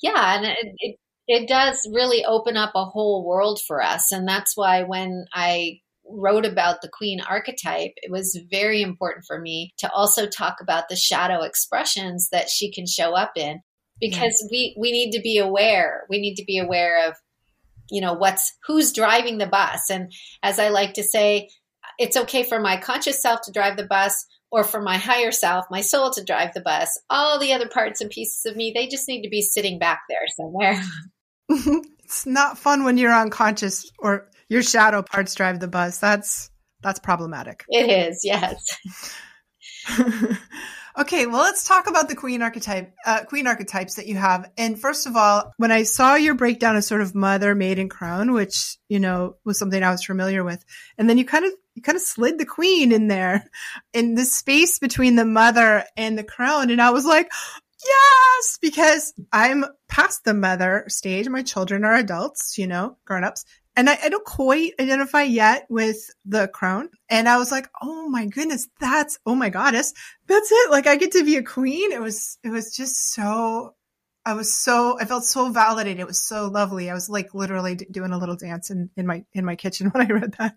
Yeah, 0.04 0.36
and 0.36 0.46
it, 0.46 0.58
it 0.78 0.96
it 1.26 1.48
does 1.48 1.88
really 1.92 2.26
open 2.26 2.58
up 2.58 2.74
a 2.76 2.86
whole 2.86 3.26
world 3.26 3.60
for 3.66 3.82
us, 3.82 4.12
and 4.12 4.28
that's 4.28 4.56
why 4.56 4.84
when 4.84 5.26
I 5.34 5.80
wrote 6.06 6.46
about 6.46 6.82
the 6.82 6.90
queen 6.90 7.22
archetype, 7.22 7.94
it 7.96 8.12
was 8.12 8.38
very 8.52 8.82
important 8.82 9.24
for 9.26 9.40
me 9.40 9.74
to 9.78 9.90
also 9.92 10.28
talk 10.28 10.58
about 10.62 10.90
the 10.90 10.98
shadow 10.98 11.42
expressions 11.42 12.28
that 12.32 12.50
she 12.50 12.72
can 12.72 12.86
show 12.86 13.16
up 13.16 13.32
in 13.38 13.62
because 14.02 14.38
yes. 14.42 14.48
we 14.52 14.76
we 14.78 14.92
need 14.92 15.12
to 15.12 15.22
be 15.22 15.38
aware. 15.38 16.04
We 16.10 16.20
need 16.20 16.36
to 16.36 16.46
be 16.46 16.60
aware 16.60 17.08
of 17.08 17.16
you 17.90 18.02
know 18.02 18.14
what's 18.14 18.52
who's 18.66 18.92
driving 18.92 19.38
the 19.38 19.48
bus 19.48 19.90
and 19.90 20.12
as 20.42 20.60
I 20.60 20.70
like 20.70 20.94
to 20.94 21.04
say 21.04 21.50
it's 22.00 22.18
okay 22.18 22.44
for 22.44 22.60
my 22.60 22.78
conscious 22.78 23.22
self 23.22 23.42
to 23.44 23.52
drive 23.52 23.78
the 23.78 23.86
bus 23.86 24.26
or 24.54 24.64
for 24.64 24.80
my 24.80 24.98
higher 24.98 25.32
self, 25.32 25.66
my 25.72 25.82
soul 25.82 26.12
to 26.12 26.24
drive 26.24 26.54
the 26.54 26.62
bus. 26.62 27.02
All 27.10 27.40
the 27.40 27.54
other 27.54 27.68
parts 27.68 28.02
and 28.02 28.10
pieces 28.12 28.46
of 28.46 28.56
me, 28.56 28.72
they 28.74 28.86
just 28.86 29.08
need 29.08 29.24
to 29.24 29.30
be 29.30 29.42
sitting 29.42 29.80
back 29.80 30.02
there 30.08 30.28
somewhere. 30.38 30.80
it's 32.04 32.28
not 32.28 32.60
fun 32.60 32.84
when 32.84 33.00
you're 33.00 33.12
unconscious 33.12 33.92
or 33.98 34.30
your 34.50 34.62
shadow 34.62 35.02
parts 35.02 35.34
drive 35.34 35.60
the 35.60 35.68
bus. 35.68 35.98
That's 35.98 36.52
that's 36.84 37.00
problematic. 37.00 37.66
It 37.68 37.90
is, 37.90 38.22
yes. 38.24 38.80
okay, 40.98 41.26
well, 41.26 41.42
let's 41.42 41.68
talk 41.68 41.88
about 41.88 42.10
the 42.10 42.16
queen 42.16 42.42
archetype, 42.42 42.94
uh, 43.06 43.24
queen 43.26 43.48
archetypes 43.48 43.96
that 43.96 44.08
you 44.08 44.16
have. 44.16 44.50
And 44.58 44.80
first 44.80 45.08
of 45.08 45.16
all, 45.16 45.54
when 45.58 45.72
I 45.72 45.84
saw 45.84 46.16
your 46.16 46.36
breakdown 46.36 46.76
of 46.76 46.84
sort 46.84 47.02
of 47.02 47.16
mother, 47.16 47.56
maiden, 47.56 47.90
crone, 47.90 48.34
which 48.34 48.78
you 48.90 49.00
know 49.00 49.38
was 49.44 49.58
something 49.58 49.84
I 49.84 49.92
was 49.92 50.04
familiar 50.04 50.44
with, 50.44 50.64
and 50.98 51.10
then 51.10 51.18
you 51.18 51.26
kind 51.26 51.46
of 51.46 51.52
you 51.76 51.82
kind 51.82 51.96
of 51.96 52.02
slid 52.02 52.38
the 52.38 52.46
queen 52.46 52.92
in 52.92 53.08
there, 53.08 53.50
in 53.94 54.16
the 54.16 54.26
space 54.26 54.80
between 54.80 55.16
the 55.16 55.26
mother 55.26 55.84
and 55.98 56.18
the 56.18 56.24
crone, 56.24 56.70
and 56.70 56.82
I 56.82 56.92
was 56.92 57.06
like, 57.06 57.32
yes, 57.84 58.60
because 58.62 59.14
I'm 59.32 59.66
past 59.88 60.24
the 60.24 60.34
mother 60.34 60.86
stage. 60.88 61.28
My 61.30 61.44
children 61.44 61.84
are 61.84 61.96
adults, 61.96 62.58
you 62.58 62.68
know, 62.68 62.98
grown 63.06 63.24
ups. 63.24 63.46
And 63.76 63.90
I, 63.90 63.98
I, 64.04 64.10
don't 64.10 64.26
quite 64.26 64.74
identify 64.80 65.24
yet 65.24 65.66
with 65.70 66.10
the 66.26 66.48
crone. 66.48 66.90
And 67.10 67.28
I 67.28 67.38
was 67.38 67.52
like, 67.52 67.70
oh 67.82 68.08
my 68.08 68.28
goodness, 68.28 68.68
that's, 68.80 69.18
oh 69.26 69.34
my 69.34 69.50
goddess, 69.50 69.94
that's 70.28 70.52
it. 70.52 70.72
Like 70.72 70.86
I 70.86 70.96
get 70.96 71.14
to 71.14 71.26
be 71.26 71.38
a 71.38 71.44
queen. 71.44 71.92
It 71.92 72.02
was, 72.02 72.38
it 72.44 72.50
was 72.50 72.76
just 72.76 73.14
so, 73.14 73.74
I 74.26 74.34
was 74.34 74.54
so, 74.54 74.98
I 75.00 75.06
felt 75.06 75.26
so 75.26 75.50
validated. 75.50 76.00
It 76.00 76.08
was 76.08 76.20
so 76.20 76.48
lovely. 76.48 76.90
I 76.90 76.94
was 76.94 77.10
like 77.10 77.34
literally 77.34 77.76
doing 77.76 78.12
a 78.12 78.18
little 78.18 78.36
dance 78.36 78.70
in, 78.70 78.90
in 78.96 79.08
my, 79.08 79.26
in 79.34 79.44
my 79.44 79.56
kitchen 79.56 79.88
when 79.92 80.06
I 80.06 80.14
read 80.14 80.36
that. 80.38 80.56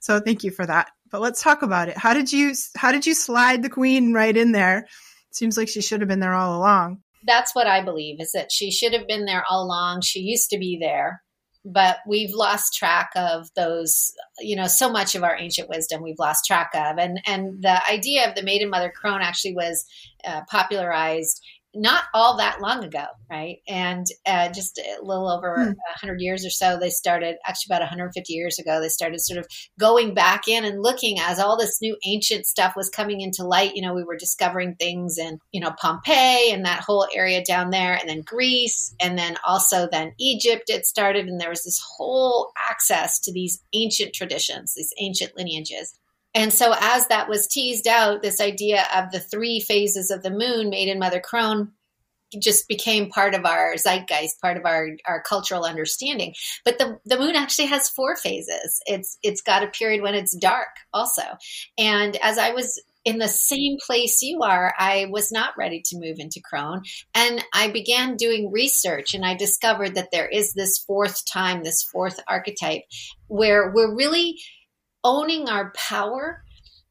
so 0.00 0.18
thank 0.18 0.44
you 0.44 0.50
for 0.50 0.64
that. 0.64 0.90
But 1.10 1.20
let's 1.20 1.42
talk 1.42 1.62
about 1.62 1.88
it. 1.88 1.98
How 1.98 2.14
did 2.14 2.32
you, 2.32 2.54
how 2.74 2.90
did 2.90 3.06
you 3.06 3.14
slide 3.14 3.62
the 3.62 3.68
queen 3.68 4.14
right 4.14 4.34
in 4.34 4.52
there? 4.52 4.88
Seems 5.30 5.58
like 5.58 5.68
she 5.68 5.82
should 5.82 6.00
have 6.00 6.08
been 6.08 6.20
there 6.20 6.34
all 6.34 6.58
along. 6.58 7.02
That's 7.26 7.54
what 7.54 7.66
I 7.66 7.82
believe 7.82 8.20
is 8.20 8.32
that 8.32 8.52
she 8.52 8.70
should 8.70 8.92
have 8.92 9.06
been 9.06 9.24
there 9.24 9.44
all 9.48 9.64
along. 9.64 10.02
She 10.02 10.20
used 10.20 10.50
to 10.50 10.58
be 10.58 10.78
there 10.80 11.22
but 11.64 11.98
we've 12.06 12.32
lost 12.32 12.74
track 12.74 13.10
of 13.16 13.48
those 13.56 14.12
you 14.40 14.54
know 14.54 14.66
so 14.66 14.90
much 14.90 15.14
of 15.14 15.22
our 15.22 15.36
ancient 15.36 15.68
wisdom 15.68 16.02
we've 16.02 16.18
lost 16.18 16.44
track 16.44 16.70
of. 16.74 16.98
And 16.98 17.20
and 17.26 17.62
the 17.62 17.80
idea 17.90 18.28
of 18.28 18.34
the 18.34 18.42
maiden 18.42 18.70
mother 18.70 18.92
crone 18.94 19.22
actually 19.22 19.54
was 19.54 19.84
uh, 20.24 20.42
popularized 20.50 21.40
not 21.74 22.04
all 22.14 22.36
that 22.36 22.60
long 22.60 22.84
ago, 22.84 23.04
right? 23.30 23.58
And 23.68 24.06
uh, 24.26 24.50
just 24.52 24.78
a 24.78 25.02
little 25.02 25.28
over 25.28 25.54
hmm. 25.56 25.66
100 25.68 26.20
years 26.20 26.44
or 26.44 26.50
so, 26.50 26.78
they 26.78 26.90
started, 26.90 27.36
actually 27.46 27.74
about 27.74 27.82
150 27.82 28.32
years 28.32 28.58
ago, 28.58 28.80
they 28.80 28.88
started 28.88 29.20
sort 29.20 29.38
of 29.38 29.46
going 29.78 30.14
back 30.14 30.48
in 30.48 30.64
and 30.64 30.82
looking 30.82 31.18
as 31.20 31.38
all 31.38 31.56
this 31.56 31.80
new 31.80 31.96
ancient 32.06 32.46
stuff 32.46 32.74
was 32.76 32.88
coming 32.88 33.20
into 33.20 33.44
light. 33.44 33.74
You 33.74 33.82
know, 33.82 33.94
we 33.94 34.04
were 34.04 34.16
discovering 34.16 34.74
things 34.76 35.18
in, 35.18 35.38
you 35.52 35.60
know, 35.60 35.72
Pompeii 35.80 36.50
and 36.52 36.64
that 36.64 36.84
whole 36.84 37.06
area 37.14 37.42
down 37.44 37.70
there, 37.70 37.94
and 37.94 38.08
then 38.08 38.22
Greece, 38.22 38.94
and 39.00 39.18
then 39.18 39.36
also 39.46 39.88
then 39.90 40.12
Egypt 40.18 40.64
it 40.68 40.86
started. 40.86 41.26
And 41.26 41.40
there 41.40 41.50
was 41.50 41.64
this 41.64 41.80
whole 41.96 42.52
access 42.58 43.18
to 43.20 43.32
these 43.32 43.62
ancient 43.72 44.14
traditions, 44.14 44.74
these 44.74 44.92
ancient 44.98 45.36
lineages. 45.36 45.94
And 46.34 46.52
so, 46.52 46.74
as 46.78 47.06
that 47.08 47.28
was 47.28 47.46
teased 47.46 47.86
out, 47.86 48.22
this 48.22 48.40
idea 48.40 48.84
of 48.94 49.12
the 49.12 49.20
three 49.20 49.60
phases 49.60 50.10
of 50.10 50.22
the 50.22 50.30
moon, 50.30 50.68
maiden, 50.70 50.98
mother, 50.98 51.20
crone, 51.20 51.72
just 52.40 52.68
became 52.68 53.10
part 53.10 53.34
of 53.34 53.44
our 53.44 53.76
zeitgeist, 53.76 54.40
part 54.40 54.56
of 54.56 54.64
our, 54.64 54.88
our 55.06 55.22
cultural 55.22 55.64
understanding. 55.64 56.34
But 56.64 56.78
the, 56.78 56.98
the 57.04 57.18
moon 57.18 57.36
actually 57.36 57.66
has 57.66 57.88
four 57.88 58.16
phases. 58.16 58.80
It's 58.86 59.18
it's 59.22 59.42
got 59.42 59.62
a 59.62 59.68
period 59.68 60.02
when 60.02 60.14
it's 60.14 60.36
dark 60.36 60.68
also. 60.92 61.22
And 61.78 62.16
as 62.22 62.38
I 62.38 62.50
was 62.50 62.82
in 63.04 63.18
the 63.18 63.28
same 63.28 63.76
place 63.84 64.22
you 64.22 64.42
are, 64.42 64.74
I 64.78 65.06
was 65.10 65.30
not 65.30 65.56
ready 65.58 65.82
to 65.86 65.98
move 65.98 66.16
into 66.18 66.40
crone. 66.42 66.82
And 67.14 67.44
I 67.52 67.70
began 67.70 68.16
doing 68.16 68.50
research 68.50 69.14
and 69.14 69.24
I 69.24 69.34
discovered 69.34 69.94
that 69.94 70.08
there 70.10 70.28
is 70.28 70.54
this 70.54 70.78
fourth 70.78 71.22
time, 71.30 71.62
this 71.62 71.82
fourth 71.82 72.18
archetype, 72.26 72.82
where 73.28 73.70
we're 73.74 73.94
really 73.94 74.38
owning 75.04 75.48
our 75.48 75.70
power, 75.72 76.42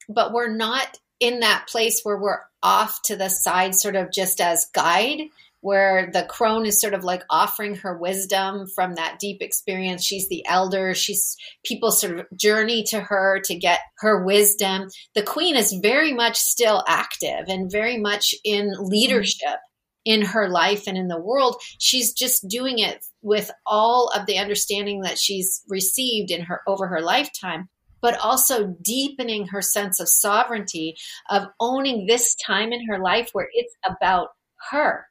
but 0.07 0.31
we're 0.31 0.53
not 0.53 0.97
in 1.19 1.39
that 1.39 1.67
place 1.67 2.01
where 2.03 2.17
we're 2.17 2.41
off 2.61 3.01
to 3.03 3.15
the 3.15 3.29
side, 3.29 3.75
sort 3.75 3.95
of 3.95 4.11
just 4.11 4.39
as 4.39 4.67
guide, 4.73 5.21
where 5.61 6.09
the 6.11 6.23
crone 6.23 6.65
is 6.65 6.81
sort 6.81 6.93
of 6.93 7.05
like 7.05 7.23
offering 7.29 7.75
her 7.75 7.97
wisdom 7.97 8.67
from 8.75 8.95
that 8.95 9.17
deep 9.19 9.41
experience. 9.41 10.03
She's 10.03 10.27
the 10.27 10.45
elder. 10.45 10.93
She's 10.93 11.37
people 11.65 11.91
sort 11.91 12.19
of 12.19 12.25
journey 12.37 12.83
to 12.89 12.99
her 12.99 13.39
to 13.45 13.55
get 13.55 13.79
her 13.99 14.25
wisdom. 14.25 14.89
The 15.15 15.23
queen 15.23 15.55
is 15.55 15.71
very 15.81 16.13
much 16.13 16.37
still 16.37 16.83
active 16.85 17.45
and 17.47 17.71
very 17.71 17.97
much 17.97 18.35
in 18.43 18.71
mm-hmm. 18.71 18.83
leadership 18.83 19.59
in 20.05 20.21
her 20.21 20.49
life 20.49 20.83
and 20.85 20.97
in 20.97 21.07
the 21.07 21.19
world. 21.19 21.55
She's 21.79 22.11
just 22.11 22.45
doing 22.49 22.79
it 22.79 23.05
with 23.21 23.49
all 23.65 24.09
of 24.13 24.25
the 24.25 24.39
understanding 24.39 25.01
that 25.01 25.17
she's 25.17 25.63
received 25.69 26.29
in 26.29 26.41
her 26.41 26.59
over 26.67 26.87
her 26.87 27.01
lifetime 27.01 27.69
but 28.03 28.19
also 28.19 28.75
deepening 28.83 29.47
her 29.47 29.61
sense 29.61 29.99
of 29.99 30.09
sovereignty, 30.09 30.95
of 31.29 31.47
owning 31.59 32.05
this 32.05 32.35
time 32.35 32.73
in 32.73 32.85
her 32.85 32.99
life 32.99 33.29
where 33.31 33.47
it's 33.53 33.73
about 33.87 34.27
her. 34.69 35.07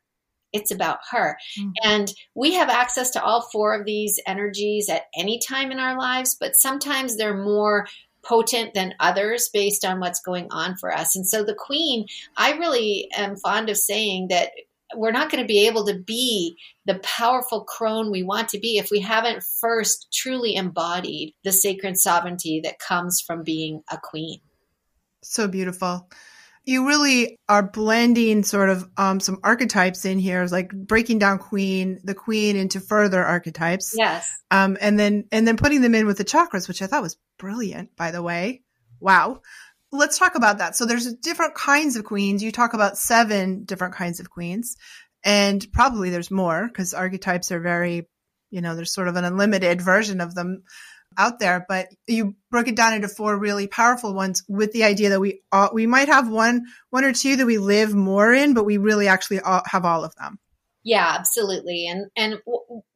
It's 0.52 0.70
about 0.70 0.98
her. 1.10 1.38
Mm-hmm. 1.58 1.70
And 1.82 2.12
we 2.34 2.52
have 2.52 2.68
access 2.68 3.10
to 3.12 3.22
all 3.22 3.48
four 3.50 3.74
of 3.74 3.86
these 3.86 4.20
energies 4.26 4.90
at 4.90 5.04
any 5.16 5.40
time 5.40 5.72
in 5.72 5.80
our 5.80 5.98
lives, 5.98 6.36
but 6.38 6.54
sometimes 6.54 7.16
they're 7.16 7.42
more 7.42 7.86
potent 8.22 8.74
than 8.74 8.94
others 9.00 9.48
based 9.52 9.84
on 9.84 9.98
what's 9.98 10.20
going 10.20 10.48
on 10.50 10.76
for 10.76 10.94
us. 10.94 11.16
And 11.16 11.26
so 11.26 11.42
the 11.42 11.56
queen, 11.58 12.06
I 12.36 12.52
really 12.52 13.08
am 13.16 13.36
fond 13.36 13.70
of 13.70 13.78
saying 13.78 14.28
that 14.28 14.50
we're 14.94 15.12
not 15.12 15.30
going 15.30 15.42
to 15.42 15.46
be 15.46 15.66
able 15.66 15.86
to 15.86 15.98
be 15.98 16.56
the 16.86 16.98
powerful 17.00 17.64
crone 17.64 18.10
we 18.10 18.22
want 18.22 18.48
to 18.50 18.58
be 18.58 18.78
if 18.78 18.90
we 18.90 19.00
haven't 19.00 19.44
first 19.60 20.08
truly 20.12 20.54
embodied 20.54 21.34
the 21.44 21.52
sacred 21.52 21.96
sovereignty 21.96 22.60
that 22.64 22.78
comes 22.78 23.20
from 23.20 23.42
being 23.42 23.82
a 23.90 23.98
queen. 24.02 24.40
So 25.22 25.48
beautiful. 25.48 26.10
You 26.64 26.86
really 26.86 27.40
are 27.48 27.62
blending 27.62 28.44
sort 28.44 28.68
of 28.68 28.88
um, 28.96 29.18
some 29.18 29.38
archetypes 29.42 30.04
in 30.04 30.18
here, 30.18 30.46
like 30.46 30.70
breaking 30.70 31.18
down 31.18 31.38
queen, 31.38 32.00
the 32.04 32.14
queen 32.14 32.56
into 32.56 32.78
further 32.78 33.22
archetypes. 33.24 33.94
Yes. 33.98 34.30
Um, 34.50 34.76
and 34.80 34.98
then 34.98 35.24
and 35.32 35.46
then 35.46 35.56
putting 35.56 35.80
them 35.80 35.96
in 35.96 36.06
with 36.06 36.18
the 36.18 36.24
chakras, 36.24 36.68
which 36.68 36.80
I 36.80 36.86
thought 36.86 37.02
was 37.02 37.16
brilliant, 37.36 37.96
by 37.96 38.12
the 38.12 38.22
way. 38.22 38.62
Wow 39.00 39.40
let's 39.92 40.18
talk 40.18 40.34
about 40.34 40.58
that. 40.58 40.74
So 40.74 40.86
there's 40.86 41.12
different 41.14 41.54
kinds 41.54 41.96
of 41.96 42.04
queens. 42.04 42.42
You 42.42 42.50
talk 42.50 42.74
about 42.74 42.98
seven 42.98 43.64
different 43.64 43.94
kinds 43.94 44.20
of 44.20 44.30
queens 44.30 44.76
and 45.24 45.64
probably 45.72 46.10
there's 46.10 46.30
more 46.30 46.66
because 46.66 46.94
archetypes 46.94 47.52
are 47.52 47.60
very, 47.60 48.08
you 48.50 48.60
know, 48.60 48.74
there's 48.74 48.94
sort 48.94 49.08
of 49.08 49.16
an 49.16 49.24
unlimited 49.24 49.80
version 49.80 50.20
of 50.20 50.34
them. 50.34 50.64
out 51.18 51.38
there, 51.38 51.66
but 51.68 51.88
you 52.06 52.34
broke 52.50 52.68
it 52.68 52.76
down 52.76 52.94
into 52.94 53.08
four 53.08 53.36
really 53.38 53.66
powerful 53.66 54.14
ones 54.14 54.42
with 54.48 54.72
the 54.72 54.84
idea 54.84 55.10
that 55.10 55.20
we 55.20 55.42
all, 55.52 55.70
we 55.72 55.86
might 55.86 56.08
have 56.08 56.28
one 56.30 56.62
one 56.90 57.04
or 57.04 57.12
two 57.12 57.36
that 57.36 57.46
we 57.46 57.58
live 57.58 57.94
more 57.94 58.32
in, 58.32 58.54
but 58.54 58.64
we 58.64 58.78
really 58.78 59.08
actually 59.08 59.40
all, 59.40 59.62
have 59.66 59.84
all 59.84 60.04
of 60.04 60.14
them. 60.16 60.38
Yeah, 60.84 61.14
absolutely. 61.16 61.86
And 61.86 62.06
and 62.16 62.40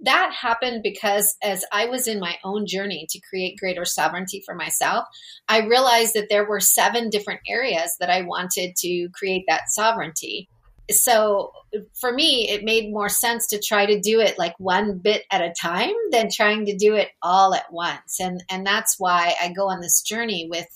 that 0.00 0.32
happened 0.32 0.82
because 0.82 1.36
as 1.42 1.64
I 1.72 1.86
was 1.86 2.08
in 2.08 2.18
my 2.18 2.36
own 2.42 2.66
journey 2.66 3.06
to 3.10 3.20
create 3.28 3.58
greater 3.58 3.84
sovereignty 3.84 4.42
for 4.44 4.54
myself, 4.54 5.04
I 5.48 5.66
realized 5.66 6.14
that 6.14 6.28
there 6.28 6.48
were 6.48 6.60
seven 6.60 7.10
different 7.10 7.40
areas 7.48 7.96
that 8.00 8.10
I 8.10 8.22
wanted 8.22 8.74
to 8.76 9.08
create 9.14 9.44
that 9.48 9.68
sovereignty 9.68 10.48
so 10.90 11.52
for 11.98 12.12
me 12.12 12.48
it 12.48 12.64
made 12.64 12.92
more 12.92 13.08
sense 13.08 13.48
to 13.48 13.60
try 13.60 13.86
to 13.86 14.00
do 14.00 14.20
it 14.20 14.38
like 14.38 14.54
one 14.58 14.98
bit 14.98 15.24
at 15.30 15.40
a 15.40 15.54
time 15.60 15.92
than 16.12 16.28
trying 16.30 16.64
to 16.66 16.76
do 16.76 16.94
it 16.94 17.08
all 17.22 17.54
at 17.54 17.72
once 17.72 18.20
and 18.20 18.42
and 18.50 18.64
that's 18.64 18.94
why 18.98 19.34
i 19.42 19.52
go 19.52 19.68
on 19.68 19.80
this 19.80 20.02
journey 20.02 20.46
with 20.48 20.66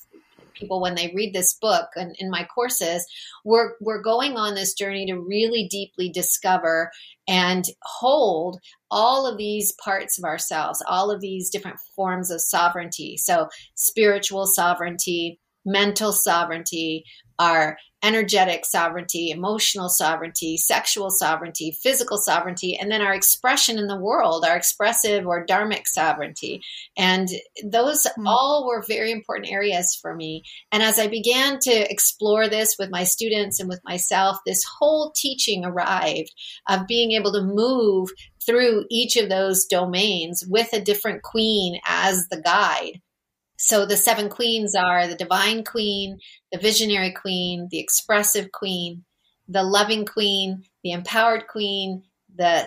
people 0.60 0.80
when 0.80 0.94
they 0.94 1.12
read 1.14 1.34
this 1.34 1.54
book 1.54 1.88
and 1.96 2.14
in 2.18 2.30
my 2.30 2.44
courses 2.54 3.04
we're 3.44 3.72
we're 3.80 4.02
going 4.02 4.36
on 4.36 4.54
this 4.54 4.74
journey 4.74 5.06
to 5.06 5.18
really 5.18 5.66
deeply 5.70 6.08
discover 6.08 6.90
and 7.26 7.64
hold 7.82 8.60
all 8.90 9.26
of 9.26 9.38
these 9.38 9.72
parts 9.82 10.18
of 10.18 10.24
ourselves 10.24 10.82
all 10.86 11.10
of 11.10 11.20
these 11.20 11.50
different 11.50 11.78
forms 11.94 12.30
of 12.30 12.40
sovereignty. 12.40 13.16
So 13.16 13.48
spiritual 13.74 14.46
sovereignty 14.46 15.40
mental 15.66 16.12
sovereignty 16.12 17.04
our 17.40 17.78
energetic 18.02 18.64
sovereignty, 18.64 19.30
emotional 19.30 19.88
sovereignty, 19.88 20.56
sexual 20.56 21.10
sovereignty, 21.10 21.76
physical 21.82 22.18
sovereignty, 22.18 22.76
and 22.76 22.90
then 22.90 23.00
our 23.00 23.14
expression 23.14 23.78
in 23.78 23.88
the 23.88 23.96
world, 23.96 24.44
our 24.44 24.56
expressive 24.56 25.26
or 25.26 25.46
dharmic 25.46 25.86
sovereignty. 25.86 26.60
And 26.96 27.28
those 27.64 28.04
mm-hmm. 28.04 28.26
all 28.26 28.66
were 28.66 28.84
very 28.86 29.10
important 29.10 29.50
areas 29.50 29.98
for 30.00 30.14
me. 30.14 30.44
And 30.70 30.82
as 30.82 30.98
I 30.98 31.08
began 31.08 31.58
to 31.60 31.90
explore 31.90 32.48
this 32.48 32.76
with 32.78 32.90
my 32.90 33.04
students 33.04 33.58
and 33.58 33.68
with 33.68 33.80
myself, 33.84 34.38
this 34.46 34.64
whole 34.78 35.12
teaching 35.16 35.64
arrived 35.64 36.32
of 36.68 36.86
being 36.86 37.12
able 37.12 37.32
to 37.32 37.42
move 37.42 38.10
through 38.44 38.84
each 38.90 39.16
of 39.16 39.28
those 39.28 39.64
domains 39.66 40.44
with 40.46 40.72
a 40.72 40.80
different 40.80 41.22
queen 41.22 41.80
as 41.86 42.26
the 42.30 42.40
guide 42.40 43.00
so 43.60 43.84
the 43.84 43.96
seven 43.96 44.30
queens 44.30 44.74
are 44.74 45.06
the 45.06 45.14
divine 45.14 45.64
queen, 45.64 46.18
the 46.50 46.58
visionary 46.58 47.12
queen, 47.12 47.68
the 47.70 47.78
expressive 47.78 48.50
queen, 48.52 49.04
the 49.48 49.62
loving 49.62 50.06
queen, 50.06 50.64
the 50.82 50.92
empowered 50.92 51.46
queen, 51.46 52.04
the 52.36 52.66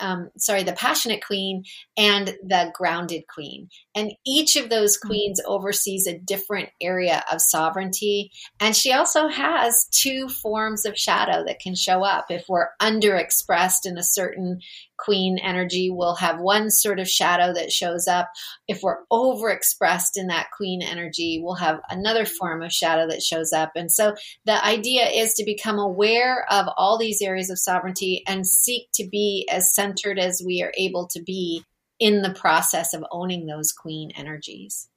um, 0.00 0.30
sorry, 0.36 0.64
the 0.64 0.72
passionate 0.72 1.24
queen 1.24 1.64
and 1.96 2.28
the 2.42 2.72
grounded 2.74 3.24
queen. 3.32 3.68
And 3.94 4.12
each 4.26 4.56
of 4.56 4.68
those 4.68 4.96
hmm. 4.96 5.08
queens 5.08 5.40
oversees 5.46 6.06
a 6.06 6.18
different 6.18 6.70
area 6.80 7.22
of 7.30 7.40
sovereignty. 7.40 8.32
And 8.58 8.74
she 8.74 8.92
also 8.92 9.28
has 9.28 9.86
two 9.92 10.28
forms 10.28 10.84
of 10.84 10.98
shadow 10.98 11.44
that 11.46 11.60
can 11.60 11.76
show 11.76 12.02
up. 12.02 12.26
If 12.30 12.46
we're 12.48 12.70
underexpressed 12.80 13.84
in 13.84 13.96
a 13.96 14.02
certain 14.02 14.60
queen 14.98 15.38
energy, 15.38 15.90
we'll 15.90 16.14
have 16.16 16.40
one 16.40 16.70
sort 16.70 16.98
of 16.98 17.08
shadow 17.08 17.52
that 17.52 17.72
shows 17.72 18.06
up. 18.08 18.30
If 18.68 18.82
we're 18.82 19.04
overexpressed 19.12 20.16
in 20.16 20.28
that 20.28 20.50
queen 20.56 20.82
energy, 20.82 21.40
we'll 21.42 21.54
have 21.54 21.80
another 21.90 22.24
form 22.24 22.62
of 22.62 22.72
shadow 22.72 23.06
that 23.08 23.22
shows 23.22 23.52
up. 23.52 23.72
And 23.76 23.90
so 23.90 24.14
the 24.44 24.64
idea 24.64 25.06
is 25.06 25.34
to 25.34 25.44
become 25.44 25.78
aware 25.78 26.46
of 26.50 26.66
all 26.76 26.98
these 26.98 27.22
areas 27.22 27.50
of 27.50 27.58
sovereignty 27.58 28.22
and 28.26 28.46
seek 28.46 28.88
to 28.94 29.08
be 29.08 29.48
as 29.50 29.74
centered 29.74 30.18
as 30.18 30.42
we 30.44 30.62
are 30.62 30.72
able 30.76 31.06
to 31.08 31.22
be 31.22 31.64
in 31.98 32.22
the 32.22 32.34
process 32.34 32.94
of 32.94 33.04
owning 33.10 33.46
those 33.46 33.72
queen 33.72 34.10
energies. 34.16 34.88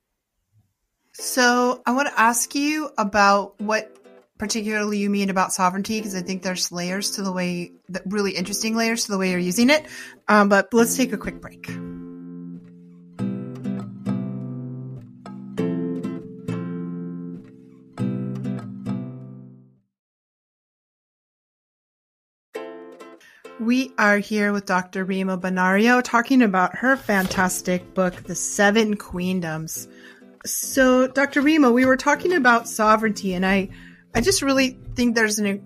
So, 1.14 1.82
I 1.86 1.92
want 1.92 2.08
to 2.08 2.20
ask 2.20 2.56
you 2.56 2.92
about 2.98 3.60
what 3.60 3.94
particularly 4.40 4.98
you 4.98 5.10
mean 5.10 5.30
about 5.30 5.54
sovereignty 5.54 6.00
because 6.00 6.16
I 6.16 6.22
think 6.22 6.42
there's 6.42 6.72
layers 6.72 7.12
to 7.12 7.22
the 7.22 7.32
way, 7.32 7.74
that 7.90 8.04
really 8.06 8.32
interesting 8.32 8.76
layers 8.76 9.06
to 9.06 9.12
the 9.12 9.18
way 9.18 9.32
you're 9.32 9.40
using 9.40 9.70
it. 9.70 9.86
Um, 10.30 10.50
but 10.50 10.74
let's 10.74 10.96
take 10.98 11.12
a 11.12 11.18
quick 11.18 11.42
break. 11.42 11.70
We 23.60 23.92
are 23.98 24.20
here 24.20 24.54
with 24.54 24.66
Dr. 24.66 25.04
Rima 25.04 25.38
Bonario 25.38 26.02
talking 26.02 26.42
about 26.42 26.78
her 26.78 26.96
fantastic 26.96 27.94
book, 27.94 28.24
The 28.24 28.34
Seven 28.34 28.96
Queendoms. 28.96 29.90
So, 30.46 31.08
Dr. 31.08 31.42
Rima, 31.42 31.70
we 31.70 31.84
were 31.84 31.98
talking 31.98 32.32
about 32.32 32.70
sovereignty, 32.70 33.34
and 33.34 33.46
I 33.46 33.70
I 34.14 34.22
just 34.22 34.42
really 34.42 34.78
think 34.96 35.16
there's 35.16 35.40
an 35.40 35.66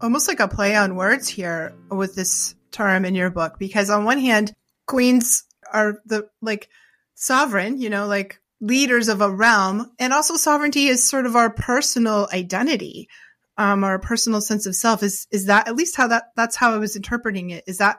almost 0.00 0.28
like 0.28 0.40
a 0.40 0.48
play 0.48 0.76
on 0.76 0.96
words 0.96 1.28
here 1.28 1.74
with 1.90 2.14
this 2.14 2.54
term 2.70 3.04
in 3.04 3.14
your 3.14 3.30
book 3.30 3.58
because 3.58 3.90
on 3.90 4.04
one 4.04 4.18
hand, 4.18 4.54
queens 4.86 5.44
are 5.72 6.00
the 6.06 6.28
like 6.40 6.68
sovereign, 7.14 7.80
you 7.80 7.90
know, 7.90 8.06
like 8.06 8.40
leaders 8.60 9.08
of 9.08 9.20
a 9.20 9.30
realm, 9.30 9.90
and 9.98 10.12
also 10.12 10.36
sovereignty 10.36 10.86
is 10.86 11.08
sort 11.08 11.26
of 11.26 11.36
our 11.36 11.50
personal 11.50 12.28
identity, 12.32 13.08
um, 13.56 13.84
our 13.84 13.98
personal 13.98 14.40
sense 14.40 14.66
of 14.66 14.74
self. 14.74 15.02
Is 15.02 15.26
is 15.30 15.46
that 15.46 15.68
at 15.68 15.76
least 15.76 15.96
how 15.96 16.06
that 16.08 16.24
that's 16.36 16.56
how 16.56 16.72
I 16.72 16.78
was 16.78 16.96
interpreting 16.96 17.50
it? 17.50 17.64
Is 17.66 17.78
that 17.78 17.98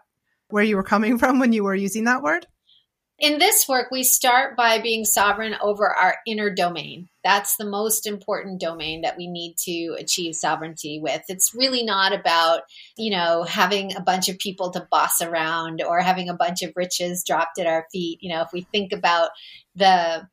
where 0.50 0.64
you 0.64 0.76
were 0.76 0.84
coming 0.84 1.18
from 1.20 1.40
when 1.40 1.54
you 1.54 1.64
were 1.64 1.76
using 1.76 2.06
that 2.06 2.24
word? 2.24 2.46
In 3.22 3.38
this 3.38 3.68
work, 3.70 3.92
we 3.92 4.04
start 4.04 4.58
by 4.58 4.80
being 4.80 5.06
sovereign 5.06 5.56
over 5.62 5.88
our 5.88 6.16
inner 6.26 6.50
domain. 6.50 7.08
That's 7.24 7.56
the 7.56 7.70
most 7.70 8.08
important 8.08 8.60
domain 8.60 9.02
that 9.02 9.16
we 9.16 9.28
need 9.28 9.58
to 9.66 9.96
achieve 10.00 10.34
sovereignty 10.34 11.00
with. 11.00 11.22
It's 11.30 11.54
really 11.54 11.84
not 11.84 12.14
about, 12.14 12.64
you 12.98 13.12
know, 13.12 13.44
having 13.44 13.96
a 13.96 14.02
bunch 14.02 14.28
of 14.28 14.40
people 14.40 14.72
to 14.72 14.88
boss 14.90 15.22
around 15.22 15.84
or 15.84 16.02
having 16.02 16.30
a 16.30 16.34
bunch 16.34 16.64
of 16.64 16.74
riches 16.76 17.24
dropped 17.24 17.60
at 17.60 17.68
our 17.68 17.86
feet. 17.92 18.18
You 18.22 18.34
know, 18.34 18.42
if 18.42 18.50
we 18.52 18.62
think 18.72 18.92
about 18.92 19.30
the 19.76 20.28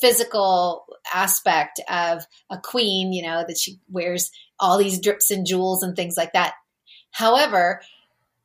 physical 0.00 0.84
aspect 1.12 1.80
of 1.90 2.24
a 2.50 2.58
queen, 2.58 3.12
you 3.12 3.22
know, 3.24 3.44
that 3.44 3.58
she 3.58 3.80
wears 3.90 4.30
all 4.60 4.78
these 4.78 5.00
drips 5.00 5.32
and 5.32 5.44
jewels 5.44 5.82
and 5.82 5.96
things 5.96 6.16
like 6.16 6.34
that. 6.34 6.54
However, 7.10 7.80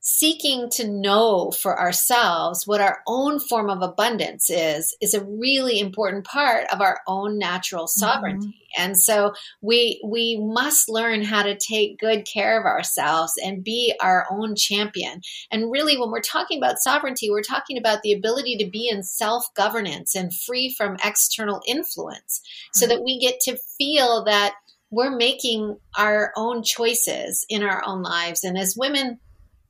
seeking 0.04 0.68
to 0.68 0.88
know 0.88 1.52
for 1.52 1.80
ourselves 1.80 2.66
what 2.66 2.82
our 2.82 3.02
own 3.06 3.40
form 3.40 3.70
of 3.70 3.84
abundance 3.84 4.50
is 4.50 4.98
is 5.00 5.14
a 5.14 5.24
really 5.24 5.80
important 5.80 6.26
part 6.26 6.66
of 6.74 6.82
our 6.82 7.00
own 7.06 7.38
natural 7.38 7.84
mm-hmm. 7.84 8.00
sovereignty 8.00 8.48
mm-hmm. 8.48 8.82
and 8.82 8.98
so 8.98 9.32
we 9.62 10.02
we 10.04 10.40
must 10.42 10.90
learn 10.90 11.22
how 11.22 11.44
to 11.44 11.56
take 11.56 12.00
good 12.00 12.26
care 12.26 12.60
of 12.60 12.66
ourselves 12.66 13.34
and 13.44 13.64
be 13.64 13.94
our 14.02 14.26
own 14.32 14.56
champion 14.56 15.22
and 15.52 15.72
really 15.72 15.96
when 16.00 16.10
we're 16.10 16.20
talking 16.20 16.58
about 16.58 16.80
sovereignty 16.80 17.30
we're 17.30 17.44
talking 17.44 17.78
about 17.78 18.02
the 18.02 18.12
ability 18.12 18.58
to 18.58 18.68
be 18.68 18.90
in 18.90 19.04
self-governance 19.04 20.16
and 20.16 20.34
free 20.34 20.74
from 20.76 20.98
external 21.06 21.62
influence 21.68 22.42
mm-hmm. 22.44 22.80
so 22.80 22.88
that 22.88 23.04
we 23.04 23.20
get 23.20 23.40
to 23.40 23.56
feel 23.78 24.24
that 24.24 24.56
we're 24.90 25.16
making 25.16 25.78
our 25.96 26.34
own 26.36 26.64
choices 26.64 27.46
in 27.50 27.62
our 27.62 27.84
own 27.86 28.02
lives 28.02 28.44
and 28.44 28.58
as 28.58 28.76
women 28.76 29.20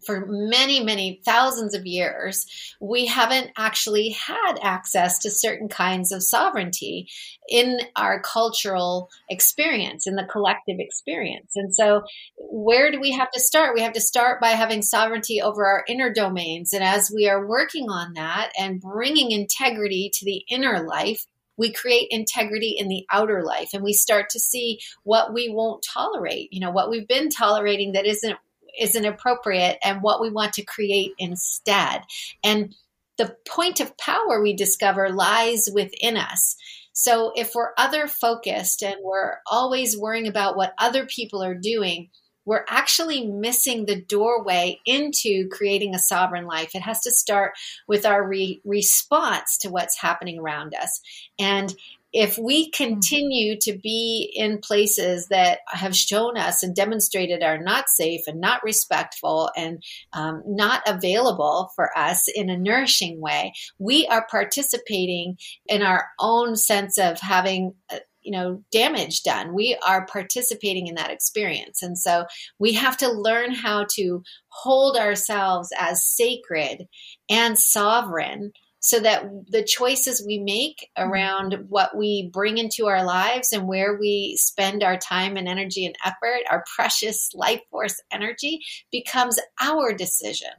for 0.05 0.25
many, 0.27 0.83
many 0.83 1.21
thousands 1.25 1.75
of 1.75 1.85
years, 1.85 2.45
we 2.79 3.05
haven't 3.05 3.51
actually 3.57 4.09
had 4.09 4.57
access 4.61 5.19
to 5.19 5.29
certain 5.29 5.67
kinds 5.67 6.11
of 6.11 6.23
sovereignty 6.23 7.07
in 7.49 7.79
our 7.95 8.21
cultural 8.21 9.09
experience, 9.29 10.07
in 10.07 10.15
the 10.15 10.25
collective 10.25 10.77
experience. 10.79 11.51
And 11.55 11.73
so, 11.73 12.03
where 12.37 12.91
do 12.91 12.99
we 12.99 13.11
have 13.11 13.31
to 13.31 13.39
start? 13.39 13.75
We 13.75 13.81
have 13.81 13.93
to 13.93 14.01
start 14.01 14.41
by 14.41 14.49
having 14.49 14.81
sovereignty 14.81 15.41
over 15.41 15.65
our 15.65 15.83
inner 15.87 16.11
domains. 16.13 16.73
And 16.73 16.83
as 16.83 17.11
we 17.13 17.29
are 17.29 17.45
working 17.45 17.89
on 17.89 18.13
that 18.13 18.51
and 18.59 18.81
bringing 18.81 19.31
integrity 19.31 20.11
to 20.15 20.25
the 20.25 20.43
inner 20.49 20.83
life, 20.83 21.25
we 21.57 21.71
create 21.71 22.07
integrity 22.09 22.75
in 22.77 22.87
the 22.87 23.05
outer 23.11 23.43
life 23.43 23.69
and 23.73 23.83
we 23.83 23.93
start 23.93 24.29
to 24.31 24.39
see 24.39 24.79
what 25.03 25.33
we 25.33 25.49
won't 25.49 25.85
tolerate, 25.93 26.51
you 26.51 26.59
know, 26.59 26.71
what 26.71 26.89
we've 26.89 27.07
been 27.07 27.29
tolerating 27.29 27.91
that 27.91 28.05
isn't 28.05 28.37
isn't 28.79 29.05
appropriate 29.05 29.77
and 29.83 30.01
what 30.01 30.21
we 30.21 30.29
want 30.29 30.53
to 30.53 30.63
create 30.63 31.11
instead. 31.17 32.01
And 32.43 32.75
the 33.17 33.35
point 33.47 33.79
of 33.79 33.97
power 33.97 34.41
we 34.41 34.53
discover 34.53 35.09
lies 35.09 35.69
within 35.73 36.17
us. 36.17 36.55
So 36.93 37.31
if 37.35 37.53
we're 37.55 37.73
other 37.77 38.07
focused 38.07 38.83
and 38.83 38.97
we're 39.01 39.35
always 39.45 39.97
worrying 39.97 40.27
about 40.27 40.57
what 40.57 40.73
other 40.77 41.05
people 41.05 41.43
are 41.43 41.55
doing, 41.55 42.09
we're 42.45 42.65
actually 42.67 43.27
missing 43.27 43.85
the 43.85 44.01
doorway 44.01 44.79
into 44.85 45.47
creating 45.49 45.93
a 45.93 45.99
sovereign 45.99 46.45
life. 46.45 46.71
It 46.73 46.81
has 46.81 46.99
to 47.01 47.11
start 47.11 47.53
with 47.87 48.05
our 48.05 48.27
re- 48.27 48.61
response 48.65 49.57
to 49.59 49.69
what's 49.69 49.99
happening 49.99 50.39
around 50.39 50.73
us. 50.73 51.01
And 51.39 51.73
if 52.13 52.37
we 52.37 52.69
continue 52.71 53.57
to 53.61 53.77
be 53.77 54.31
in 54.35 54.59
places 54.59 55.27
that 55.27 55.59
have 55.67 55.95
shown 55.95 56.37
us 56.37 56.61
and 56.63 56.75
demonstrated 56.75 57.41
are 57.43 57.57
not 57.57 57.89
safe 57.89 58.21
and 58.27 58.41
not 58.41 58.63
respectful 58.63 59.49
and 59.55 59.81
um, 60.13 60.43
not 60.45 60.81
available 60.87 61.71
for 61.75 61.97
us 61.97 62.27
in 62.27 62.49
a 62.49 62.57
nourishing 62.57 63.21
way, 63.21 63.53
we 63.79 64.07
are 64.07 64.27
participating 64.29 65.37
in 65.67 65.81
our 65.81 66.05
own 66.19 66.55
sense 66.55 66.97
of 66.97 67.19
having. 67.19 67.73
Uh, 67.89 67.99
you 68.23 68.31
know 68.31 68.63
damage 68.71 69.23
done 69.23 69.51
we 69.51 69.75
are 69.83 70.05
participating 70.05 70.85
in 70.85 70.93
that 70.93 71.09
experience 71.09 71.81
and 71.81 71.97
so 71.97 72.25
we 72.59 72.73
have 72.73 72.95
to 72.95 73.11
learn 73.11 73.51
how 73.51 73.83
to 73.89 74.21
hold 74.49 74.95
ourselves 74.95 75.69
as 75.79 76.05
sacred 76.05 76.87
and 77.31 77.57
sovereign 77.57 78.51
so 78.81 78.99
that 78.99 79.23
the 79.47 79.63
choices 79.63 80.25
we 80.25 80.39
make 80.39 80.89
mm-hmm. 80.97 81.09
around 81.09 81.65
what 81.69 81.95
we 81.95 82.29
bring 82.33 82.57
into 82.57 82.87
our 82.87 83.05
lives 83.05 83.53
and 83.53 83.67
where 83.67 83.97
we 83.97 84.35
spend 84.37 84.83
our 84.83 84.97
time 84.97 85.37
and 85.37 85.47
energy 85.47 85.85
and 85.85 85.95
effort, 86.03 86.41
our 86.49 86.65
precious 86.75 87.29
life 87.33 87.61
force 87.69 88.01
energy, 88.11 88.59
becomes 88.91 89.39
our 89.61 89.93
decision. 89.93 90.49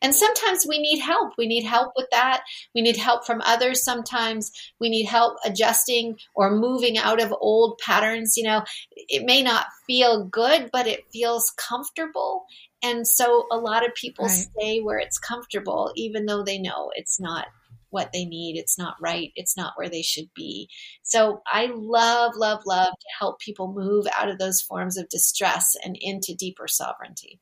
And 0.00 0.14
sometimes 0.14 0.66
we 0.66 0.78
need 0.78 0.98
help. 1.00 1.32
We 1.36 1.46
need 1.46 1.64
help 1.64 1.92
with 1.96 2.06
that. 2.10 2.42
We 2.74 2.80
need 2.80 2.96
help 2.96 3.26
from 3.26 3.42
others. 3.44 3.84
Sometimes 3.84 4.50
we 4.80 4.88
need 4.88 5.04
help 5.04 5.36
adjusting 5.44 6.16
or 6.34 6.56
moving 6.56 6.96
out 6.96 7.20
of 7.20 7.34
old 7.38 7.78
patterns. 7.84 8.36
You 8.36 8.44
know, 8.44 8.64
it 8.92 9.26
may 9.26 9.42
not 9.42 9.66
feel 9.86 10.24
good, 10.24 10.70
but 10.72 10.86
it 10.86 11.04
feels 11.12 11.52
comfortable. 11.56 12.44
And 12.82 13.06
so 13.06 13.46
a 13.50 13.58
lot 13.58 13.86
of 13.86 13.94
people 13.94 14.26
right. 14.26 14.46
stay 14.58 14.80
where 14.80 14.98
it's 14.98 15.18
comfortable, 15.18 15.92
even 15.96 16.26
though 16.26 16.42
they 16.42 16.58
know 16.58 16.90
it's 16.94 17.20
not 17.20 17.46
what 17.94 18.12
they 18.12 18.24
need. 18.24 18.58
It's 18.58 18.76
not 18.76 18.96
right. 19.00 19.30
It's 19.36 19.56
not 19.56 19.74
where 19.76 19.88
they 19.88 20.02
should 20.02 20.28
be. 20.34 20.68
So 21.04 21.42
I 21.46 21.70
love, 21.72 22.32
love, 22.36 22.62
love 22.66 22.92
to 22.92 23.06
help 23.18 23.38
people 23.38 23.72
move 23.72 24.06
out 24.18 24.28
of 24.28 24.38
those 24.38 24.60
forms 24.60 24.98
of 24.98 25.08
distress 25.08 25.76
and 25.84 25.96
into 26.00 26.34
deeper 26.36 26.66
sovereignty. 26.66 27.40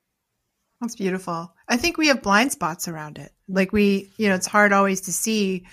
That's 0.83 0.97
beautiful. 0.97 1.55
I 1.67 1.79
think 1.79 1.97
we 1.97 2.09
have 2.09 2.23
blind 2.23 2.53
spots 2.53 2.87
around 2.87 3.17
it. 3.17 3.33
Like 3.49 3.73
we, 3.73 4.13
you 4.19 4.29
know, 4.29 4.35
it's 4.35 4.47
hard 4.47 4.75
always 4.75 5.01
to 5.03 5.13
see 5.13 5.67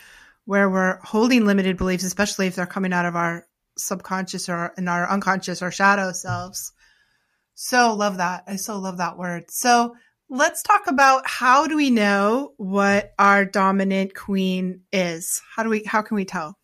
where 0.46 0.70
we're 0.70 1.00
holding 1.04 1.46
limited 1.46 1.76
beliefs, 1.76 2.06
especially 2.06 2.48
if 2.48 2.56
they're 2.56 2.66
coming 2.66 2.94
out 2.94 3.06
of 3.06 3.18
our 3.18 3.46
subconscious 3.78 4.48
or 4.48 4.74
in 4.78 4.88
our 4.88 5.10
unconscious 5.10 5.62
or 5.62 5.72
shadow 5.72 6.14
selves. 6.14 6.72
So 7.56 7.96
love 7.96 8.18
that. 8.18 8.46
I 8.48 8.56
so 8.56 8.80
love 8.80 9.00
that 9.00 9.18
word. 9.18 9.52
So 9.52 9.96
let's 10.30 10.62
talk 10.62 10.88
about 10.88 11.24
how 11.26 11.68
do 11.68 11.76
we 11.76 11.90
know 11.90 12.54
what 12.58 13.14
our 13.18 13.46
dominant 13.46 14.16
queen 14.16 14.82
is? 14.94 15.42
How 15.56 15.64
do 15.64 15.70
we 15.70 15.84
how 15.84 16.02
can 16.02 16.16
we 16.16 16.26
tell? 16.26 16.58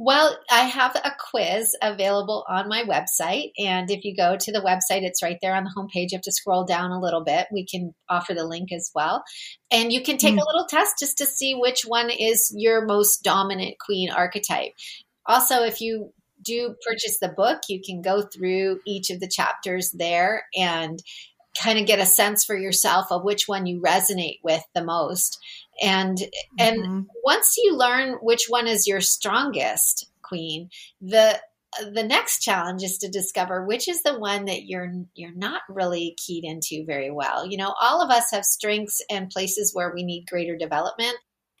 Well, 0.00 0.38
I 0.48 0.60
have 0.60 0.94
a 0.94 1.10
quiz 1.30 1.74
available 1.82 2.44
on 2.48 2.68
my 2.68 2.84
website. 2.84 3.50
And 3.58 3.90
if 3.90 4.04
you 4.04 4.14
go 4.14 4.36
to 4.38 4.52
the 4.52 4.60
website, 4.60 5.02
it's 5.02 5.24
right 5.24 5.38
there 5.42 5.56
on 5.56 5.64
the 5.64 5.74
homepage. 5.76 6.12
You 6.12 6.18
have 6.18 6.22
to 6.22 6.32
scroll 6.32 6.64
down 6.64 6.92
a 6.92 7.00
little 7.00 7.24
bit. 7.24 7.48
We 7.52 7.66
can 7.66 7.92
offer 8.08 8.32
the 8.32 8.46
link 8.46 8.70
as 8.72 8.92
well. 8.94 9.24
And 9.72 9.92
you 9.92 10.00
can 10.00 10.16
take 10.16 10.34
mm. 10.34 10.40
a 10.40 10.46
little 10.46 10.66
test 10.68 11.00
just 11.00 11.18
to 11.18 11.26
see 11.26 11.56
which 11.56 11.82
one 11.82 12.10
is 12.10 12.54
your 12.56 12.86
most 12.86 13.24
dominant 13.24 13.74
queen 13.84 14.08
archetype. 14.08 14.70
Also, 15.26 15.64
if 15.64 15.80
you 15.80 16.12
do 16.44 16.76
purchase 16.86 17.18
the 17.18 17.28
book, 17.28 17.62
you 17.68 17.80
can 17.84 18.00
go 18.00 18.22
through 18.22 18.78
each 18.86 19.10
of 19.10 19.18
the 19.18 19.28
chapters 19.28 19.90
there 19.90 20.44
and 20.56 21.02
kind 21.60 21.78
of 21.78 21.86
get 21.86 21.98
a 21.98 22.06
sense 22.06 22.44
for 22.44 22.56
yourself 22.56 23.06
of 23.10 23.24
which 23.24 23.48
one 23.48 23.66
you 23.66 23.80
resonate 23.80 24.38
with 24.42 24.62
the 24.74 24.84
most. 24.84 25.38
And 25.82 26.18
and 26.58 26.78
mm-hmm. 26.78 27.00
once 27.24 27.56
you 27.56 27.76
learn 27.76 28.14
which 28.22 28.46
one 28.48 28.66
is 28.66 28.86
your 28.86 29.00
strongest 29.00 30.10
queen 30.22 30.68
the 31.00 31.40
the 31.92 32.02
next 32.02 32.40
challenge 32.40 32.82
is 32.82 32.98
to 32.98 33.08
discover 33.08 33.64
which 33.64 33.88
is 33.88 34.02
the 34.02 34.18
one 34.18 34.46
that 34.46 34.64
you're 34.64 34.90
you're 35.14 35.34
not 35.34 35.62
really 35.68 36.16
keyed 36.16 36.44
into 36.44 36.84
very 36.86 37.10
well. 37.10 37.46
You 37.46 37.58
know 37.58 37.74
all 37.80 38.02
of 38.02 38.10
us 38.10 38.30
have 38.32 38.44
strengths 38.44 39.02
and 39.10 39.30
places 39.30 39.74
where 39.74 39.92
we 39.94 40.04
need 40.04 40.26
greater 40.28 40.56
development. 40.56 41.16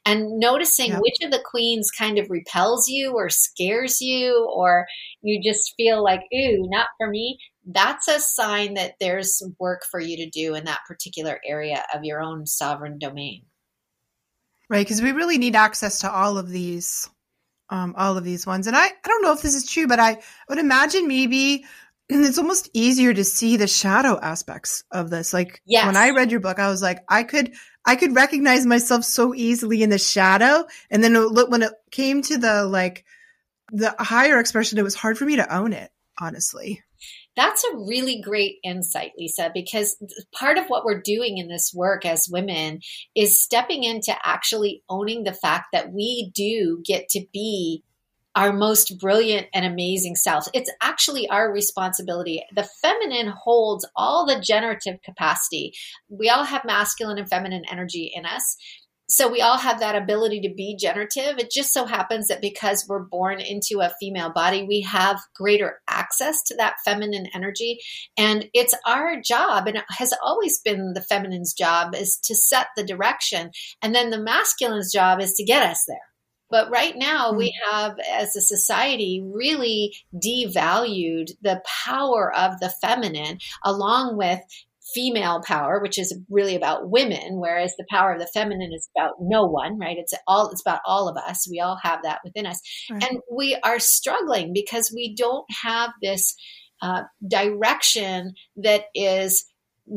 And 0.06 0.38
noticing 0.38 0.94
which 0.94 1.18
of 1.22 1.30
the 1.30 1.44
queens 1.44 1.90
kind 1.90 2.18
of 2.18 2.30
repels 2.30 2.88
you 2.88 3.12
or 3.12 3.28
scares 3.28 4.00
you 4.00 4.50
or 4.54 4.86
you 5.20 5.42
just 5.42 5.74
feel 5.76 6.02
like 6.02 6.20
ooh 6.34 6.66
not 6.70 6.86
for 6.96 7.10
me 7.10 7.38
that's 7.68 8.08
a 8.08 8.18
sign 8.18 8.74
that 8.74 8.94
there's 8.98 9.42
work 9.60 9.84
for 9.90 10.00
you 10.00 10.16
to 10.18 10.30
do 10.30 10.54
in 10.54 10.64
that 10.64 10.80
particular 10.88 11.38
area 11.46 11.84
of 11.94 12.02
your 12.02 12.20
own 12.22 12.46
sovereign 12.46 12.98
domain. 12.98 13.44
Right, 14.70 14.84
because 14.84 15.02
we 15.02 15.12
really 15.12 15.38
need 15.38 15.54
access 15.54 16.00
to 16.00 16.10
all 16.10 16.38
of 16.38 16.48
these, 16.48 17.08
um, 17.70 17.94
all 17.96 18.16
of 18.16 18.24
these 18.24 18.46
ones. 18.46 18.66
And 18.66 18.76
I, 18.76 18.86
I 18.86 19.06
don't 19.06 19.22
know 19.22 19.32
if 19.32 19.42
this 19.42 19.54
is 19.54 19.70
true, 19.70 19.86
but 19.86 20.00
I 20.00 20.18
would 20.48 20.58
imagine 20.58 21.08
maybe 21.08 21.64
it's 22.08 22.38
almost 22.38 22.70
easier 22.72 23.12
to 23.12 23.24
see 23.24 23.58
the 23.58 23.66
shadow 23.66 24.18
aspects 24.20 24.84
of 24.90 25.10
this. 25.10 25.34
Like 25.34 25.60
yes. 25.66 25.86
when 25.86 25.96
I 25.96 26.10
read 26.10 26.30
your 26.30 26.40
book, 26.40 26.58
I 26.58 26.68
was 26.68 26.80
like, 26.80 27.04
I 27.08 27.22
could, 27.22 27.52
I 27.84 27.96
could 27.96 28.14
recognize 28.14 28.64
myself 28.64 29.04
so 29.04 29.34
easily 29.34 29.82
in 29.82 29.90
the 29.90 29.98
shadow. 29.98 30.66
And 30.90 31.04
then 31.04 31.14
when 31.34 31.62
it 31.62 31.72
came 31.90 32.22
to 32.22 32.38
the 32.38 32.64
like 32.64 33.04
the 33.72 33.94
higher 33.98 34.38
expression, 34.38 34.78
it 34.78 34.84
was 34.84 34.94
hard 34.94 35.18
for 35.18 35.26
me 35.26 35.36
to 35.36 35.54
own 35.54 35.74
it, 35.74 35.90
honestly. 36.18 36.82
That's 37.38 37.62
a 37.62 37.76
really 37.76 38.20
great 38.20 38.56
insight, 38.64 39.12
Lisa, 39.16 39.52
because 39.54 39.96
part 40.34 40.58
of 40.58 40.66
what 40.66 40.84
we're 40.84 41.00
doing 41.00 41.38
in 41.38 41.46
this 41.46 41.72
work 41.72 42.04
as 42.04 42.28
women 42.28 42.80
is 43.14 43.40
stepping 43.40 43.84
into 43.84 44.12
actually 44.24 44.82
owning 44.88 45.22
the 45.22 45.32
fact 45.32 45.66
that 45.72 45.92
we 45.92 46.32
do 46.34 46.82
get 46.84 47.08
to 47.10 47.24
be 47.32 47.84
our 48.34 48.52
most 48.52 48.98
brilliant 48.98 49.46
and 49.54 49.64
amazing 49.64 50.16
selves. 50.16 50.50
It's 50.52 50.70
actually 50.82 51.28
our 51.28 51.52
responsibility. 51.52 52.42
The 52.56 52.68
feminine 52.82 53.28
holds 53.28 53.88
all 53.94 54.26
the 54.26 54.40
generative 54.40 55.00
capacity. 55.04 55.74
We 56.08 56.28
all 56.28 56.42
have 56.42 56.64
masculine 56.64 57.18
and 57.18 57.28
feminine 57.28 57.62
energy 57.70 58.10
in 58.12 58.26
us 58.26 58.56
so 59.08 59.26
we 59.28 59.40
all 59.40 59.56
have 59.56 59.80
that 59.80 59.96
ability 59.96 60.42
to 60.42 60.54
be 60.54 60.76
generative. 60.76 61.38
It 61.38 61.50
just 61.50 61.72
so 61.72 61.86
happens 61.86 62.28
that 62.28 62.42
because 62.42 62.86
we're 62.86 63.04
born 63.04 63.40
into 63.40 63.80
a 63.80 63.92
female 63.98 64.30
body, 64.30 64.64
we 64.64 64.82
have 64.82 65.18
greater 65.34 65.80
access 65.88 66.42
to 66.44 66.56
that 66.56 66.76
feminine 66.84 67.26
energy. 67.34 67.80
And 68.18 68.50
it's 68.52 68.74
our 68.86 69.20
job, 69.20 69.66
and 69.66 69.78
it 69.78 69.84
has 69.88 70.12
always 70.22 70.60
been 70.60 70.92
the 70.92 71.00
feminine's 71.00 71.54
job, 71.54 71.94
is 71.94 72.18
to 72.24 72.34
set 72.34 72.66
the 72.76 72.84
direction. 72.84 73.50
And 73.80 73.94
then 73.94 74.10
the 74.10 74.18
masculine's 74.18 74.92
job 74.92 75.20
is 75.20 75.32
to 75.34 75.44
get 75.44 75.62
us 75.62 75.82
there. 75.88 75.96
But 76.50 76.70
right 76.70 76.96
now, 76.96 77.32
we 77.32 77.54
hmm. 77.64 77.70
have, 77.70 77.98
as 78.10 78.34
a 78.36 78.40
society, 78.40 79.22
really 79.24 79.94
devalued 80.14 81.30
the 81.42 81.62
power 81.84 82.34
of 82.34 82.58
the 82.60 82.72
feminine, 82.80 83.38
along 83.64 84.16
with 84.16 84.40
female 84.94 85.42
power, 85.44 85.80
which 85.80 85.98
is 85.98 86.16
really 86.30 86.56
about 86.56 86.90
women, 86.90 87.40
whereas 87.40 87.74
the 87.76 87.86
power 87.90 88.12
of 88.12 88.20
the 88.20 88.26
feminine 88.26 88.72
is 88.72 88.88
about 88.96 89.14
no 89.20 89.44
one, 89.44 89.78
right? 89.78 89.96
It's 89.98 90.14
all 90.26 90.50
it's 90.50 90.60
about 90.60 90.80
all 90.86 91.08
of 91.08 91.16
us. 91.16 91.48
We 91.50 91.60
all 91.60 91.78
have 91.82 92.02
that 92.02 92.20
within 92.24 92.46
us, 92.46 92.60
right. 92.90 93.02
and 93.02 93.20
we 93.30 93.56
are 93.62 93.78
struggling 93.78 94.52
because 94.52 94.92
we 94.94 95.14
don't 95.14 95.46
have 95.62 95.90
this 96.02 96.34
uh, 96.80 97.02
direction 97.26 98.34
that 98.56 98.84
is 98.94 99.46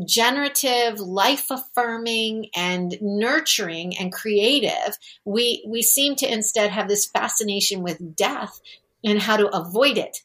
generative, 0.08 1.00
life 1.00 1.48
affirming, 1.50 2.48
and 2.56 2.98
nurturing 3.02 3.98
and 3.98 4.12
creative. 4.12 4.98
We 5.26 5.66
we 5.68 5.82
seem 5.82 6.16
to 6.18 6.32
instead 6.32 6.72
have 6.72 6.88
this 6.88 7.08
fascination 7.08 7.84
with 7.84 8.16
death 8.16 8.60
and 9.04 9.20
how 9.20 9.38
to 9.38 9.48
avoid 9.48 9.98
it 9.98 10.18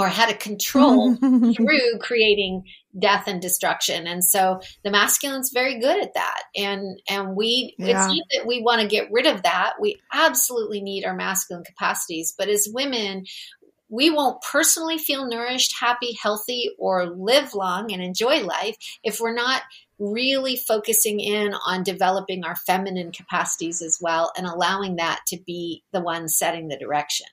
or 0.00 0.08
how 0.08 0.26
to 0.26 0.36
control 0.36 1.14
through 1.16 1.98
creating 2.00 2.64
death 2.98 3.24
and 3.26 3.40
destruction. 3.40 4.06
And 4.06 4.24
so 4.24 4.60
the 4.82 4.90
masculine's 4.90 5.50
very 5.52 5.78
good 5.78 6.02
at 6.02 6.14
that. 6.14 6.42
And 6.56 7.00
and 7.08 7.36
we 7.36 7.74
yeah. 7.78 7.86
it's 7.86 8.06
not 8.06 8.26
that 8.34 8.46
we 8.46 8.62
want 8.62 8.80
to 8.80 8.88
get 8.88 9.12
rid 9.12 9.26
of 9.26 9.42
that. 9.42 9.74
We 9.80 10.00
absolutely 10.12 10.80
need 10.80 11.04
our 11.04 11.14
masculine 11.14 11.64
capacities. 11.64 12.34
But 12.36 12.48
as 12.48 12.68
women, 12.72 13.26
we 13.90 14.08
won't 14.08 14.42
personally 14.42 14.98
feel 14.98 15.28
nourished, 15.28 15.74
happy, 15.78 16.16
healthy, 16.20 16.70
or 16.78 17.10
live 17.10 17.54
long 17.54 17.92
and 17.92 18.00
enjoy 18.00 18.42
life 18.42 18.76
if 19.04 19.20
we're 19.20 19.34
not 19.34 19.62
really 19.98 20.56
focusing 20.56 21.20
in 21.20 21.52
on 21.66 21.82
developing 21.82 22.42
our 22.42 22.56
feminine 22.56 23.12
capacities 23.12 23.82
as 23.82 23.98
well 24.00 24.32
and 24.36 24.46
allowing 24.46 24.96
that 24.96 25.20
to 25.26 25.38
be 25.46 25.82
the 25.92 26.00
one 26.00 26.26
setting 26.26 26.68
the 26.68 26.78
direction. 26.78 27.26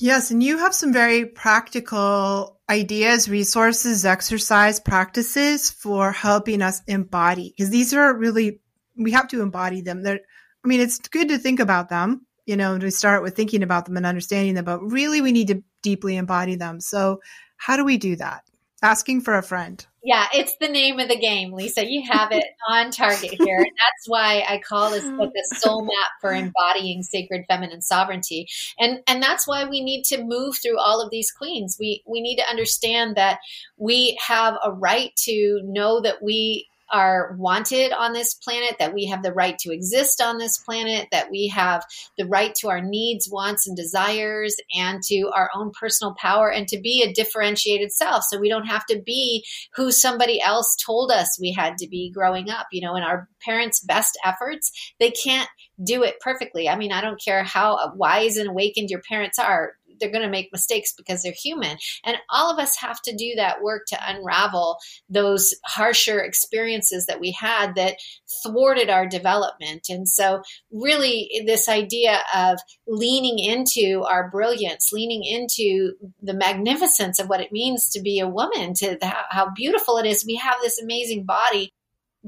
Yes, 0.00 0.30
and 0.30 0.42
you 0.42 0.58
have 0.58 0.74
some 0.74 0.92
very 0.92 1.26
practical 1.26 2.60
ideas, 2.70 3.28
resources, 3.28 4.04
exercise 4.04 4.78
practices 4.78 5.70
for 5.70 6.12
helping 6.12 6.62
us 6.62 6.82
embody 6.86 7.52
because 7.56 7.70
these 7.70 7.92
are 7.94 8.16
really 8.16 8.60
we 8.96 9.12
have 9.12 9.28
to 9.28 9.42
embody 9.42 9.80
them. 9.80 10.02
They're, 10.02 10.20
I 10.64 10.68
mean, 10.68 10.80
it's 10.80 10.98
good 10.98 11.28
to 11.28 11.38
think 11.38 11.60
about 11.60 11.88
them, 11.88 12.26
you 12.46 12.56
know, 12.56 12.78
to 12.78 12.90
start 12.90 13.22
with 13.22 13.36
thinking 13.36 13.62
about 13.62 13.86
them 13.86 13.96
and 13.96 14.06
understanding 14.06 14.54
them, 14.54 14.64
but 14.64 14.80
really 14.80 15.20
we 15.20 15.32
need 15.32 15.48
to 15.48 15.62
deeply 15.82 16.16
embody 16.16 16.56
them. 16.56 16.80
So, 16.80 17.20
how 17.56 17.76
do 17.76 17.84
we 17.84 17.96
do 17.96 18.16
that? 18.16 18.42
Asking 18.82 19.22
for 19.22 19.34
a 19.34 19.42
friend. 19.42 19.84
Yeah, 20.04 20.26
it's 20.32 20.56
the 20.60 20.68
name 20.68 21.00
of 21.00 21.08
the 21.08 21.18
game, 21.18 21.52
Lisa. 21.52 21.84
You 21.84 22.02
have 22.10 22.30
it 22.30 22.44
on 22.70 22.90
target 22.90 23.34
here. 23.42 23.58
And 23.58 23.66
that's 23.66 24.06
why 24.06 24.44
I 24.48 24.60
call 24.66 24.90
this 24.90 25.04
book 25.04 25.32
a 25.36 25.54
soul 25.56 25.82
map 25.84 26.10
for 26.20 26.32
embodying 26.32 27.02
sacred 27.02 27.44
feminine 27.48 27.82
sovereignty. 27.82 28.46
And 28.78 29.00
and 29.06 29.22
that's 29.22 29.46
why 29.46 29.68
we 29.68 29.82
need 29.82 30.04
to 30.04 30.22
move 30.22 30.56
through 30.62 30.78
all 30.78 31.00
of 31.00 31.10
these 31.10 31.30
queens. 31.32 31.76
We 31.80 32.02
we 32.06 32.20
need 32.20 32.36
to 32.36 32.48
understand 32.48 33.16
that 33.16 33.40
we 33.76 34.18
have 34.24 34.54
a 34.64 34.70
right 34.70 35.10
to 35.24 35.60
know 35.64 36.00
that 36.02 36.22
we 36.22 36.68
are 36.90 37.34
wanted 37.38 37.92
on 37.92 38.12
this 38.12 38.34
planet, 38.34 38.76
that 38.78 38.94
we 38.94 39.06
have 39.06 39.22
the 39.22 39.32
right 39.32 39.58
to 39.58 39.72
exist 39.72 40.20
on 40.20 40.38
this 40.38 40.58
planet, 40.58 41.08
that 41.12 41.30
we 41.30 41.48
have 41.48 41.84
the 42.16 42.26
right 42.26 42.54
to 42.56 42.68
our 42.68 42.80
needs, 42.80 43.28
wants, 43.30 43.66
and 43.66 43.76
desires, 43.76 44.56
and 44.74 45.02
to 45.04 45.30
our 45.34 45.50
own 45.54 45.70
personal 45.78 46.14
power, 46.18 46.50
and 46.50 46.68
to 46.68 46.80
be 46.80 47.02
a 47.02 47.12
differentiated 47.12 47.92
self. 47.92 48.24
So 48.24 48.38
we 48.38 48.48
don't 48.48 48.66
have 48.66 48.86
to 48.86 49.00
be 49.04 49.44
who 49.74 49.92
somebody 49.92 50.40
else 50.40 50.76
told 50.84 51.10
us 51.10 51.38
we 51.40 51.52
had 51.52 51.78
to 51.78 51.88
be 51.88 52.10
growing 52.10 52.50
up. 52.50 52.66
You 52.72 52.82
know, 52.82 52.96
in 52.96 53.02
our 53.02 53.28
parents' 53.44 53.80
best 53.80 54.18
efforts, 54.24 54.72
they 54.98 55.10
can't 55.10 55.48
do 55.82 56.02
it 56.02 56.20
perfectly. 56.20 56.68
I 56.68 56.76
mean, 56.76 56.92
I 56.92 57.00
don't 57.00 57.22
care 57.22 57.44
how 57.44 57.92
wise 57.94 58.36
and 58.36 58.48
awakened 58.50 58.90
your 58.90 59.02
parents 59.08 59.38
are 59.38 59.74
they're 59.98 60.10
going 60.10 60.22
to 60.22 60.30
make 60.30 60.50
mistakes 60.52 60.92
because 60.96 61.22
they're 61.22 61.32
human. 61.32 61.76
And 62.04 62.16
all 62.30 62.52
of 62.52 62.58
us 62.58 62.76
have 62.78 63.00
to 63.02 63.14
do 63.14 63.34
that 63.36 63.62
work 63.62 63.86
to 63.88 63.98
unravel 64.06 64.78
those 65.08 65.54
harsher 65.64 66.20
experiences 66.20 67.06
that 67.06 67.20
we 67.20 67.32
had 67.32 67.74
that 67.76 67.96
thwarted 68.42 68.90
our 68.90 69.06
development. 69.06 69.86
And 69.88 70.08
so, 70.08 70.42
really, 70.72 71.30
this 71.46 71.68
idea 71.68 72.20
of 72.34 72.58
leaning 72.86 73.38
into 73.38 74.04
our 74.04 74.30
brilliance, 74.30 74.92
leaning 74.92 75.24
into 75.24 75.92
the 76.22 76.34
magnificence 76.34 77.18
of 77.18 77.28
what 77.28 77.40
it 77.40 77.52
means 77.52 77.90
to 77.90 78.00
be 78.00 78.20
a 78.20 78.28
woman, 78.28 78.74
to 78.74 78.96
the, 79.00 79.12
how 79.30 79.50
beautiful 79.54 79.98
it 79.98 80.06
is. 80.06 80.24
We 80.26 80.36
have 80.36 80.56
this 80.62 80.80
amazing 80.80 81.24
body 81.24 81.72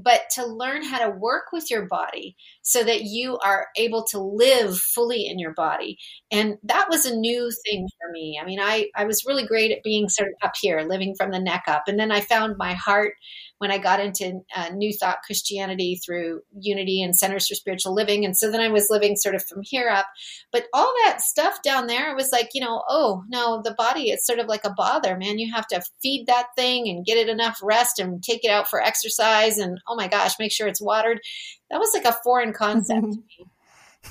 but 0.03 0.23
to 0.35 0.47
learn 0.47 0.83
how 0.83 0.99
to 0.99 1.11
work 1.11 1.47
with 1.53 1.71
your 1.71 1.87
body 1.87 2.37
so 2.63 2.83
that 2.83 3.03
you 3.03 3.39
are 3.39 3.69
able 3.77 4.05
to 4.05 4.19
live 4.19 4.79
fully 4.79 5.27
in 5.27 5.39
your 5.39 5.55
body. 5.55 5.99
And 6.31 6.59
that 6.65 6.89
was 6.91 7.07
a 7.07 7.17
new 7.17 7.51
thing 7.65 7.89
for 8.01 8.11
me. 8.13 8.39
I 8.41 8.45
mean, 8.45 8.61
I, 8.61 8.89
I 8.97 9.05
was 9.05 9.25
really 9.27 9.47
great 9.47 9.73
at 9.73 9.83
being 9.83 10.09
sort 10.09 10.29
of 10.29 10.35
up 10.43 10.55
here, 10.61 10.83
living 10.83 11.15
from 11.17 11.31
the 11.31 11.41
neck 11.41 11.65
up. 11.67 11.85
And 11.87 11.99
then 11.99 12.13
I 12.13 12.21
found 12.21 12.57
my 12.59 12.75
heart 12.75 13.15
when 13.61 13.71
I 13.71 13.77
got 13.77 14.01
into 14.01 14.41
uh, 14.57 14.71
New 14.71 14.91
Thought 14.91 15.21
Christianity 15.23 16.01
through 16.03 16.41
Unity 16.59 17.03
and 17.03 17.15
Centers 17.15 17.47
for 17.47 17.55
Spiritual 17.55 17.95
Living. 17.95 18.25
And 18.25 18.35
so 18.35 18.51
then 18.51 18.63
I 18.63 18.69
was 18.69 18.89
living 18.89 19.17
sort 19.17 19.35
of 19.35 19.45
from 19.45 19.61
here 19.63 19.91
up. 19.91 20.07
But 20.51 20.65
all 20.73 20.91
that 21.05 21.21
stuff 21.21 21.61
down 21.63 21.87
there, 21.87 22.11
it 22.11 22.17
was 22.17 22.33
like, 22.33 22.49
you 22.55 22.63
know, 22.63 22.83
oh, 22.89 23.23
no, 23.29 23.61
the 23.63 23.75
body 23.75 24.13
is 24.13 24.25
sort 24.25 24.39
of 24.39 24.47
like 24.47 24.65
a 24.65 24.73
bother, 24.73 25.15
man. 25.19 25.39
You 25.39 25.53
have 25.53 25.67
to 25.69 25.83
feed 26.03 26.27
that 26.27 26.47
thing 26.57 26.89
and 26.89 27.05
get 27.05 27.19
it 27.19 27.29
enough 27.29 27.59
rest 27.63 27.99
and 27.99 28.23
take 28.23 28.45
it 28.45 28.51
out 28.51 28.67
for 28.67 28.81
exercise. 28.81 29.59
And 29.59 29.79
oh 29.87 29.95
my 29.95 30.09
gosh, 30.09 30.39
make 30.39 30.53
sure 30.53 30.67
it's 30.67 30.81
watered. 30.81 31.21
That 31.71 31.81
was 31.81 31.91
like 31.93 32.07
a 32.07 32.19
foreign 32.25 32.55
concept 32.55 33.13
to 33.13 33.19
me. 33.19 33.47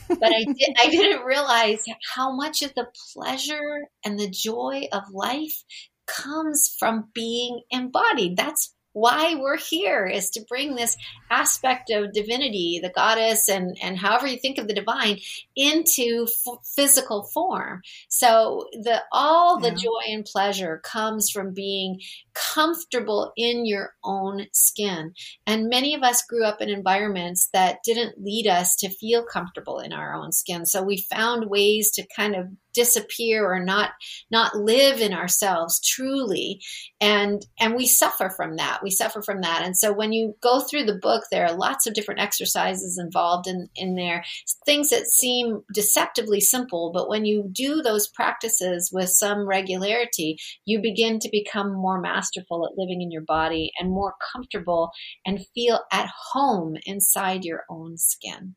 but 0.10 0.32
I 0.32 0.44
did 0.44 0.76
I 0.78 0.90
didn't 0.92 1.26
realize 1.26 1.84
how 2.14 2.36
much 2.36 2.62
of 2.62 2.76
the 2.76 2.86
pleasure 3.12 3.88
and 4.06 4.20
the 4.20 4.30
joy 4.30 4.88
of 4.92 5.10
life 5.12 5.64
comes 6.06 6.76
from 6.78 7.10
being 7.16 7.62
embodied. 7.72 8.38
That's 8.38 8.76
why 9.00 9.36
we're 9.36 9.58
here 9.58 10.06
is 10.06 10.30
to 10.32 10.46
bring 10.48 10.76
this 10.76 10.98
aspect 11.32 11.90
of 11.90 12.12
divinity, 12.12 12.80
the 12.82 12.90
goddess, 12.90 13.48
and, 13.48 13.78
and 13.82 13.98
however 13.98 14.28
you 14.28 14.38
think 14.38 14.58
of 14.58 14.68
the 14.68 14.74
divine 14.74 15.20
into 15.56 16.28
f- 16.28 16.58
physical 16.76 17.24
form. 17.34 17.82
So 18.10 18.68
the 18.74 19.02
all 19.12 19.60
the 19.60 19.70
yeah. 19.70 19.76
joy 19.76 20.02
and 20.10 20.26
pleasure 20.26 20.82
comes 20.84 21.30
from 21.30 21.54
being 21.54 22.02
comfortable 22.34 23.32
in 23.38 23.66
your 23.66 23.94
own 24.04 24.48
skin. 24.54 25.14
And 25.48 25.70
many 25.70 25.94
of 25.94 26.04
us 26.04 26.24
grew 26.24 26.46
up 26.46 26.62
in 26.62 26.70
environments 26.70 27.50
that 27.54 27.80
didn't 27.86 28.22
lead 28.22 28.48
us 28.48 28.76
to 28.78 28.90
feel 28.90 29.24
comfortable 29.24 29.80
in 29.80 29.94
our 29.94 30.14
own 30.14 30.32
skin. 30.32 30.66
So 30.66 30.84
we 30.84 31.06
found 31.10 31.50
ways 31.50 31.92
to 31.92 32.08
kind 32.16 32.36
of 32.36 32.48
disappear 32.74 33.46
or 33.46 33.60
not 33.64 33.92
not 34.32 34.56
live 34.56 35.02
in 35.02 35.14
ourselves 35.14 35.80
truly. 35.80 36.62
And 37.02 37.46
and 37.60 37.76
we 37.76 37.86
suffer 37.86 38.30
from 38.30 38.58
that. 38.58 38.80
We 38.84 38.92
suffer 38.92 39.22
from 39.22 39.42
that. 39.42 39.64
And 39.64 39.78
so 39.78 39.92
when 39.94 40.14
you 40.14 40.36
go 40.42 40.62
through 40.62 40.86
the 40.86 40.98
book 40.98 41.24
there 41.32 41.46
are 41.46 41.56
lots 41.56 41.88
of 41.88 41.94
different 41.94 42.22
exercises 42.22 42.98
involved 42.98 43.48
in 43.48 43.70
in 43.76 43.96
there. 43.96 44.24
Things 44.66 44.90
that 44.90 45.08
seem 45.08 45.64
deceptively 45.74 46.40
simple 46.40 46.92
but 46.94 47.10
when 47.10 47.26
you 47.26 47.50
do 47.52 47.82
those 47.82 48.08
practices 48.08 48.90
with 48.94 49.10
some 49.10 49.48
regularity 49.48 50.38
you 50.66 50.82
begin 50.82 51.20
to 51.20 51.30
become 51.32 51.74
more 51.74 52.00
masterful 52.00 52.66
at 52.66 52.78
living 52.78 53.02
in 53.02 53.12
your 53.12 53.22
body 53.22 53.72
and 53.80 53.90
more 53.90 54.14
comfortable 54.34 54.92
and 55.26 55.46
feel 55.54 55.80
at 55.92 56.10
home 56.32 56.76
inside 56.86 57.44
your 57.44 57.64
own 57.70 57.98
skin 57.98 58.56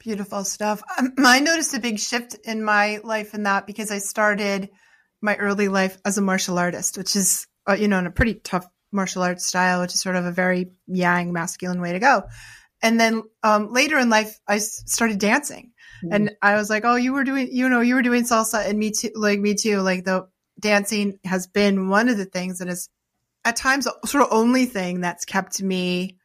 Beautiful 0.00 0.44
stuff. 0.44 0.82
Um, 0.98 1.12
I 1.18 1.40
noticed 1.40 1.74
a 1.74 1.78
big 1.78 1.98
shift 1.98 2.34
in 2.44 2.64
my 2.64 3.00
life 3.04 3.34
in 3.34 3.42
that 3.42 3.66
because 3.66 3.90
I 3.90 3.98
started 3.98 4.70
my 5.20 5.36
early 5.36 5.68
life 5.68 5.98
as 6.06 6.16
a 6.16 6.22
martial 6.22 6.58
artist, 6.58 6.96
which 6.96 7.14
is, 7.14 7.46
uh, 7.68 7.74
you 7.74 7.86
know, 7.86 7.98
in 7.98 8.06
a 8.06 8.10
pretty 8.10 8.34
tough 8.34 8.66
martial 8.90 9.22
arts 9.22 9.46
style, 9.46 9.82
which 9.82 9.94
is 9.94 10.00
sort 10.00 10.16
of 10.16 10.24
a 10.24 10.32
very 10.32 10.70
yang 10.86 11.34
masculine 11.34 11.82
way 11.82 11.92
to 11.92 11.98
go. 11.98 12.22
And 12.82 12.98
then 12.98 13.22
um, 13.42 13.72
later 13.72 13.98
in 13.98 14.08
life, 14.08 14.40
I 14.48 14.56
started 14.56 15.18
dancing, 15.18 15.72
mm-hmm. 16.02 16.14
and 16.14 16.30
I 16.40 16.54
was 16.54 16.70
like, 16.70 16.86
"Oh, 16.86 16.96
you 16.96 17.12
were 17.12 17.24
doing, 17.24 17.48
you 17.52 17.68
know, 17.68 17.82
you 17.82 17.94
were 17.94 18.02
doing 18.02 18.24
salsa, 18.24 18.66
and 18.66 18.78
me 18.78 18.92
too, 18.92 19.10
like 19.14 19.38
me 19.38 19.54
too. 19.54 19.80
Like 19.80 20.04
the 20.04 20.28
dancing 20.58 21.18
has 21.24 21.46
been 21.46 21.90
one 21.90 22.08
of 22.08 22.16
the 22.16 22.24
things 22.24 22.60
that 22.60 22.68
is, 22.68 22.88
at 23.44 23.56
times, 23.56 23.86
sort 24.06 24.24
of 24.24 24.32
only 24.32 24.64
thing 24.64 25.02
that's 25.02 25.26
kept 25.26 25.62
me 25.62 26.16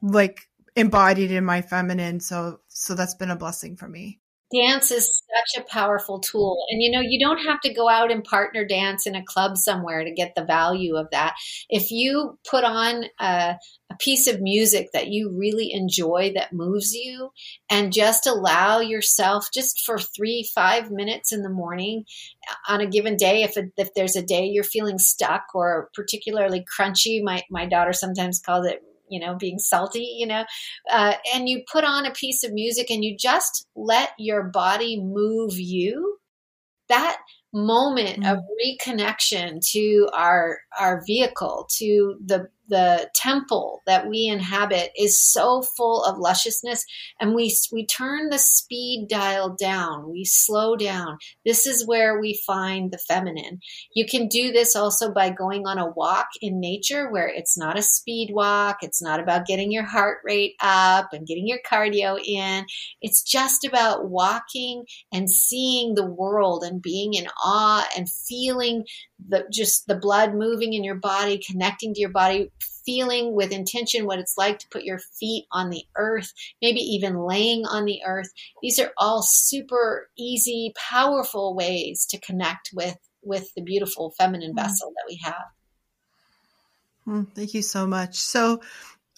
like 0.00 0.40
embodied 0.76 1.30
in 1.32 1.44
my 1.44 1.62
feminine. 1.62 2.20
So, 2.20 2.60
so 2.68 2.94
that's 2.94 3.14
been 3.14 3.30
a 3.30 3.36
blessing 3.36 3.76
for 3.76 3.88
me. 3.88 4.20
Dance 4.54 4.92
is 4.92 5.22
such 5.34 5.60
a 5.60 5.68
powerful 5.68 6.20
tool. 6.20 6.64
And 6.70 6.80
you 6.80 6.92
know, 6.92 7.00
you 7.00 7.18
don't 7.18 7.44
have 7.44 7.60
to 7.62 7.74
go 7.74 7.88
out 7.88 8.12
and 8.12 8.22
partner 8.22 8.64
dance 8.64 9.04
in 9.04 9.16
a 9.16 9.24
club 9.24 9.56
somewhere 9.56 10.04
to 10.04 10.14
get 10.14 10.36
the 10.36 10.44
value 10.44 10.94
of 10.94 11.08
that. 11.10 11.34
If 11.68 11.90
you 11.90 12.38
put 12.48 12.62
on 12.62 13.06
a, 13.18 13.56
a, 13.90 13.96
piece 13.98 14.28
of 14.28 14.40
music 14.40 14.90
that 14.92 15.08
you 15.08 15.36
really 15.36 15.72
enjoy 15.72 16.30
that 16.36 16.52
moves 16.52 16.92
you 16.92 17.30
and 17.68 17.92
just 17.92 18.28
allow 18.28 18.78
yourself 18.78 19.48
just 19.52 19.80
for 19.84 19.98
three, 19.98 20.48
five 20.54 20.92
minutes 20.92 21.32
in 21.32 21.42
the 21.42 21.50
morning 21.50 22.04
uh, 22.48 22.72
on 22.72 22.80
a 22.80 22.86
given 22.86 23.16
day, 23.16 23.42
if, 23.42 23.56
if 23.76 23.94
there's 23.94 24.14
a 24.14 24.22
day 24.22 24.44
you're 24.44 24.62
feeling 24.62 24.98
stuck 24.98 25.46
or 25.54 25.90
particularly 25.92 26.64
crunchy, 26.78 27.20
my, 27.20 27.42
my 27.50 27.66
daughter 27.66 27.92
sometimes 27.92 28.38
calls 28.38 28.66
it 28.66 28.80
you 29.08 29.20
know, 29.20 29.34
being 29.34 29.58
salty, 29.58 30.16
you 30.18 30.26
know, 30.26 30.44
uh, 30.90 31.14
and 31.34 31.48
you 31.48 31.62
put 31.70 31.84
on 31.84 32.06
a 32.06 32.12
piece 32.12 32.44
of 32.44 32.52
music 32.52 32.90
and 32.90 33.04
you 33.04 33.16
just 33.16 33.66
let 33.74 34.10
your 34.18 34.44
body 34.44 35.00
move 35.00 35.54
you, 35.54 36.18
that 36.88 37.18
moment 37.52 38.20
mm-hmm. 38.20 38.32
of 38.32 38.44
reconnection 38.62 39.60
to 39.66 40.08
our 40.12 40.58
our 40.78 41.02
vehicle 41.06 41.66
to 41.70 42.16
the 42.24 42.48
the 42.68 43.10
temple 43.14 43.82
that 43.86 44.08
we 44.08 44.26
inhabit 44.26 44.90
is 44.98 45.20
so 45.20 45.62
full 45.62 46.04
of 46.04 46.18
lusciousness 46.18 46.84
and 47.20 47.34
we 47.34 47.54
we 47.72 47.86
turn 47.86 48.28
the 48.30 48.38
speed 48.38 49.08
dial 49.08 49.54
down. 49.54 50.10
We 50.10 50.24
slow 50.24 50.76
down. 50.76 51.18
This 51.44 51.66
is 51.66 51.86
where 51.86 52.20
we 52.20 52.40
find 52.46 52.90
the 52.90 52.98
feminine. 52.98 53.60
You 53.94 54.06
can 54.06 54.28
do 54.28 54.52
this 54.52 54.76
also 54.76 55.12
by 55.12 55.30
going 55.30 55.66
on 55.66 55.78
a 55.78 55.90
walk 55.90 56.28
in 56.40 56.60
nature 56.60 57.10
where 57.10 57.28
it's 57.28 57.56
not 57.56 57.78
a 57.78 57.82
speed 57.82 58.30
walk. 58.32 58.78
It's 58.82 59.02
not 59.02 59.20
about 59.20 59.46
getting 59.46 59.70
your 59.70 59.84
heart 59.84 60.18
rate 60.24 60.54
up 60.60 61.12
and 61.12 61.26
getting 61.26 61.46
your 61.46 61.60
cardio 61.68 62.18
in. 62.24 62.66
It's 63.00 63.22
just 63.22 63.64
about 63.64 64.08
walking 64.08 64.84
and 65.12 65.30
seeing 65.30 65.94
the 65.94 66.06
world 66.06 66.64
and 66.64 66.82
being 66.82 67.14
in 67.14 67.26
awe 67.44 67.86
and 67.96 68.10
feeling 68.10 68.84
the 69.28 69.46
just 69.50 69.86
the 69.86 69.96
blood 69.96 70.34
moving 70.34 70.72
in 70.74 70.84
your 70.84 70.96
body 70.96 71.38
connecting 71.38 71.94
to 71.94 72.00
your 72.00 72.10
body 72.10 72.50
feeling 72.84 73.34
with 73.34 73.50
intention 73.50 74.06
what 74.06 74.18
it's 74.18 74.38
like 74.38 74.58
to 74.60 74.68
put 74.70 74.84
your 74.84 75.00
feet 75.18 75.44
on 75.50 75.70
the 75.70 75.82
earth, 75.96 76.32
maybe 76.62 76.80
even 76.80 77.18
laying 77.18 77.66
on 77.66 77.84
the 77.84 78.00
earth. 78.06 78.30
These 78.62 78.78
are 78.78 78.92
all 78.96 79.22
super 79.22 80.08
easy, 80.16 80.72
powerful 80.76 81.54
ways 81.54 82.06
to 82.10 82.20
connect 82.20 82.70
with 82.72 82.96
with 83.22 83.52
the 83.56 83.62
beautiful 83.62 84.14
feminine 84.16 84.52
mm. 84.52 84.62
vessel 84.62 84.92
that 84.94 85.04
we 85.08 85.20
have. 85.24 85.44
Mm, 87.08 87.26
thank 87.34 87.54
you 87.54 87.62
so 87.62 87.86
much. 87.86 88.16
So, 88.16 88.60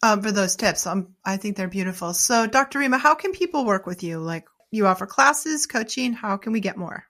um, 0.03 0.23
for 0.23 0.33
those 0.33 0.57
tips, 0.57 0.87
um, 0.87 1.15
I 1.25 1.37
think 1.37 1.57
they're 1.57 1.69
beautiful. 1.69 2.15
So, 2.15 2.47
Dr. 2.47 2.79
Rima, 2.79 2.99
how 2.99 3.15
can 3.15 3.33
people 3.33 3.65
work 3.65 3.87
with 3.87 4.03
you? 4.03 4.19
Like, 4.19 4.47
you 4.71 4.87
offer 4.87 5.07
classes, 5.07 5.67
coaching. 5.67 6.13
How 6.13 6.37
can 6.37 6.53
we 6.53 6.61
get 6.61 6.77
more? 6.77 7.08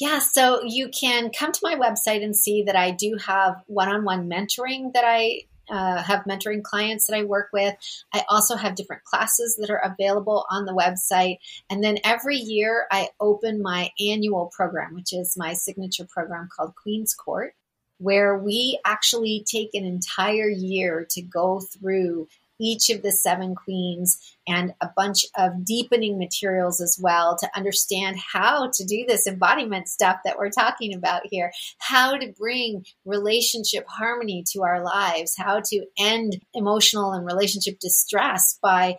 Yeah, 0.00 0.20
so 0.20 0.62
you 0.64 0.88
can 0.88 1.30
come 1.30 1.52
to 1.52 1.60
my 1.62 1.76
website 1.76 2.24
and 2.24 2.34
see 2.34 2.62
that 2.64 2.76
I 2.76 2.90
do 2.92 3.18
have 3.26 3.62
one 3.66 3.88
on 3.88 4.04
one 4.04 4.28
mentoring 4.28 4.92
that 4.94 5.04
I 5.04 5.42
uh, 5.70 6.02
have 6.02 6.24
mentoring 6.24 6.62
clients 6.62 7.06
that 7.06 7.16
I 7.16 7.24
work 7.24 7.48
with. 7.52 7.74
I 8.12 8.24
also 8.28 8.56
have 8.56 8.74
different 8.74 9.04
classes 9.04 9.56
that 9.60 9.70
are 9.70 9.82
available 9.84 10.44
on 10.50 10.64
the 10.64 10.74
website. 10.74 11.38
And 11.70 11.84
then 11.84 11.98
every 12.04 12.36
year 12.36 12.86
I 12.90 13.08
open 13.20 13.62
my 13.62 13.90
annual 14.00 14.50
program, 14.54 14.94
which 14.94 15.12
is 15.12 15.36
my 15.36 15.52
signature 15.54 16.06
program 16.06 16.48
called 16.54 16.74
Queen's 16.74 17.14
Court 17.14 17.54
where 18.02 18.36
we 18.36 18.80
actually 18.84 19.44
take 19.48 19.70
an 19.74 19.84
entire 19.84 20.48
year 20.48 21.06
to 21.08 21.22
go 21.22 21.60
through 21.60 22.26
each 22.62 22.90
of 22.90 23.02
the 23.02 23.12
seven 23.12 23.54
queens 23.54 24.18
and 24.46 24.72
a 24.80 24.88
bunch 24.96 25.26
of 25.36 25.64
deepening 25.64 26.18
materials 26.18 26.80
as 26.80 26.98
well 27.00 27.36
to 27.38 27.48
understand 27.54 28.16
how 28.32 28.70
to 28.72 28.84
do 28.84 29.04
this 29.06 29.26
embodiment 29.26 29.88
stuff 29.88 30.18
that 30.24 30.38
we're 30.38 30.50
talking 30.50 30.94
about 30.94 31.22
here, 31.24 31.52
how 31.78 32.16
to 32.16 32.32
bring 32.38 32.84
relationship 33.04 33.84
harmony 33.88 34.44
to 34.52 34.62
our 34.62 34.82
lives, 34.82 35.34
how 35.36 35.60
to 35.60 35.84
end 35.98 36.40
emotional 36.54 37.12
and 37.12 37.26
relationship 37.26 37.78
distress 37.78 38.58
by 38.62 38.96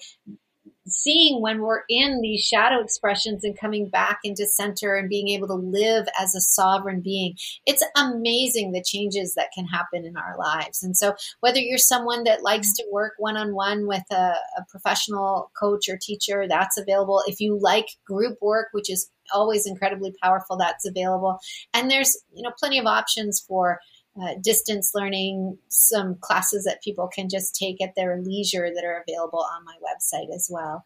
seeing 0.88 1.42
when 1.42 1.62
we're 1.62 1.84
in 1.90 2.22
these 2.22 2.42
shadow 2.42 2.82
expressions 2.82 3.44
and 3.44 3.58
coming 3.58 3.90
back 3.90 4.20
into 4.24 4.46
center 4.46 4.96
and 4.96 5.10
being 5.10 5.30
able 5.30 5.48
to 5.48 5.54
live 5.54 6.08
as 6.20 6.36
a 6.36 6.42
sovereign 6.42 7.02
being. 7.02 7.36
It's 7.66 7.86
amazing 7.98 8.72
the 8.72 8.84
changes 8.84 9.34
that 9.36 9.52
can 9.54 9.66
happen 9.66 10.06
in 10.06 10.18
our 10.18 10.38
lives. 10.38 10.84
And 10.84 10.98
so, 10.98 11.16
whether 11.40 11.60
you're 11.60 11.78
someone 11.78 12.24
that 12.26 12.44
likes 12.44 12.74
to 12.74 12.86
work 12.92 13.14
one 13.18 13.38
on 13.38 13.56
one 13.56 13.88
with 13.88 14.04
a, 14.12 14.34
a 14.58 14.66
professional 14.70 15.52
coach 15.60 15.88
or 15.90 15.98
teacher, 15.98 16.46
that's 16.48 16.78
available. 16.78 17.24
If 17.28 17.40
you 17.40 17.58
like 17.60 17.88
group 18.06 18.38
work, 18.42 18.68
which 18.72 18.90
is 18.90 19.10
always 19.34 19.66
incredibly 19.66 20.14
powerful, 20.22 20.58
that's 20.58 20.86
available. 20.86 21.40
And 21.74 21.90
there's, 21.90 22.16
you 22.34 22.44
know, 22.44 22.52
plenty 22.60 22.80
of 22.80 22.86
options 22.86 23.44
for 23.48 23.80
uh, 24.22 24.36
distance 24.42 24.92
learning, 24.94 25.58
some 25.70 26.16
classes 26.20 26.66
that 26.66 26.84
people 26.84 27.08
can 27.08 27.30
just 27.30 27.56
take 27.56 27.82
at 27.82 27.96
their 27.96 28.22
leisure 28.22 28.70
that 28.74 28.84
are 28.84 29.04
available 29.08 29.40
on 29.40 29.66
my 29.66 29.76
website 29.82 30.34
as 30.34 30.48
well. 30.52 30.86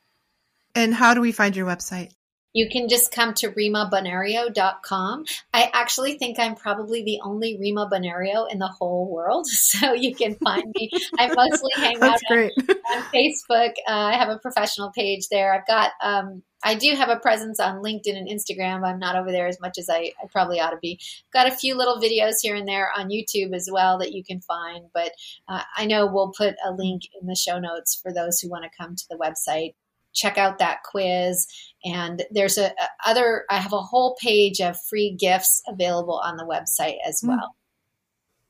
And 0.76 0.94
how 0.94 1.14
do 1.14 1.22
we 1.22 1.32
find 1.32 1.56
your 1.56 1.66
website? 1.66 2.12
You 2.58 2.68
can 2.68 2.90
just 2.90 3.12
come 3.12 3.36
to 3.36 3.52
rimabonario.com. 3.52 5.26
I 5.54 5.70
actually 5.74 6.18
think 6.18 6.40
I'm 6.40 6.56
probably 6.56 7.04
the 7.04 7.20
only 7.24 7.56
Rima 7.60 7.88
Bonario 7.88 8.52
in 8.52 8.58
the 8.58 8.68
whole 8.68 9.08
world. 9.12 9.46
So 9.68 9.94
you 9.94 10.16
can 10.16 10.36
find 10.36 10.74
me. 10.76 10.90
I 11.20 11.28
mostly 11.28 11.72
hang 11.76 12.02
out 12.02 12.20
on, 12.32 12.38
on, 12.38 13.04
Facebook. 13.14 13.72
Uh, 13.88 13.92
I 13.92 14.14
have 14.14 14.30
a 14.30 14.40
professional 14.40 14.92
page 14.92 15.28
there. 15.30 15.54
I've 15.54 15.68
got, 15.68 15.92
um, 16.02 16.42
I 16.64 16.76
do 16.76 16.96
have 16.96 17.10
a 17.10 17.20
presence 17.20 17.60
on 17.60 17.84
LinkedIn 17.84 18.18
and 18.18 18.30
Instagram. 18.30 18.88
I'm 18.88 18.98
not 18.98 19.18
over 19.18 19.32
there 19.32 19.48
as 19.48 19.60
much 19.60 19.78
as 19.78 19.90
I, 19.90 20.14
I 20.24 20.28
probably 20.32 20.60
ought 20.62 20.72
to 20.72 20.78
be. 20.82 21.00
Got 21.34 21.48
a 21.48 21.56
few 21.56 21.76
little 21.76 21.98
videos 21.98 22.36
here 22.42 22.56
and 22.56 22.68
there 22.68 22.90
on 22.98 23.10
YouTube 23.10 23.54
as 23.54 23.70
well 23.72 24.00
that 24.00 24.14
you 24.14 24.24
can 24.24 24.40
find. 24.40 24.86
But 24.94 25.12
uh, 25.50 25.64
I 25.76 25.86
know 25.86 26.08
we'll 26.08 26.32
put 26.36 26.56
a 26.66 26.72
link 26.72 27.04
in 27.20 27.28
the 27.28 27.36
show 27.36 27.60
notes 27.60 28.00
for 28.02 28.14
those 28.14 28.40
who 28.40 28.50
want 28.50 28.64
to 28.64 28.78
come 28.78 28.96
to 28.96 29.06
the 29.10 29.18
website 29.18 29.74
check 30.14 30.38
out 30.38 30.60
that 30.60 30.84
quiz. 30.84 31.48
And 31.86 32.24
there's 32.32 32.58
a, 32.58 32.68
a, 32.68 32.90
other, 33.06 33.46
I 33.50 33.58
have 33.58 33.74
a 33.74 33.82
whole 33.82 34.18
page 34.22 34.60
of 34.62 34.76
free 34.90 35.16
gifts 35.20 35.62
available 35.68 36.20
on 36.24 36.38
the 36.38 36.46
website 36.46 36.98
as 37.08 37.22
hmm. 37.22 37.30
well. 37.30 37.56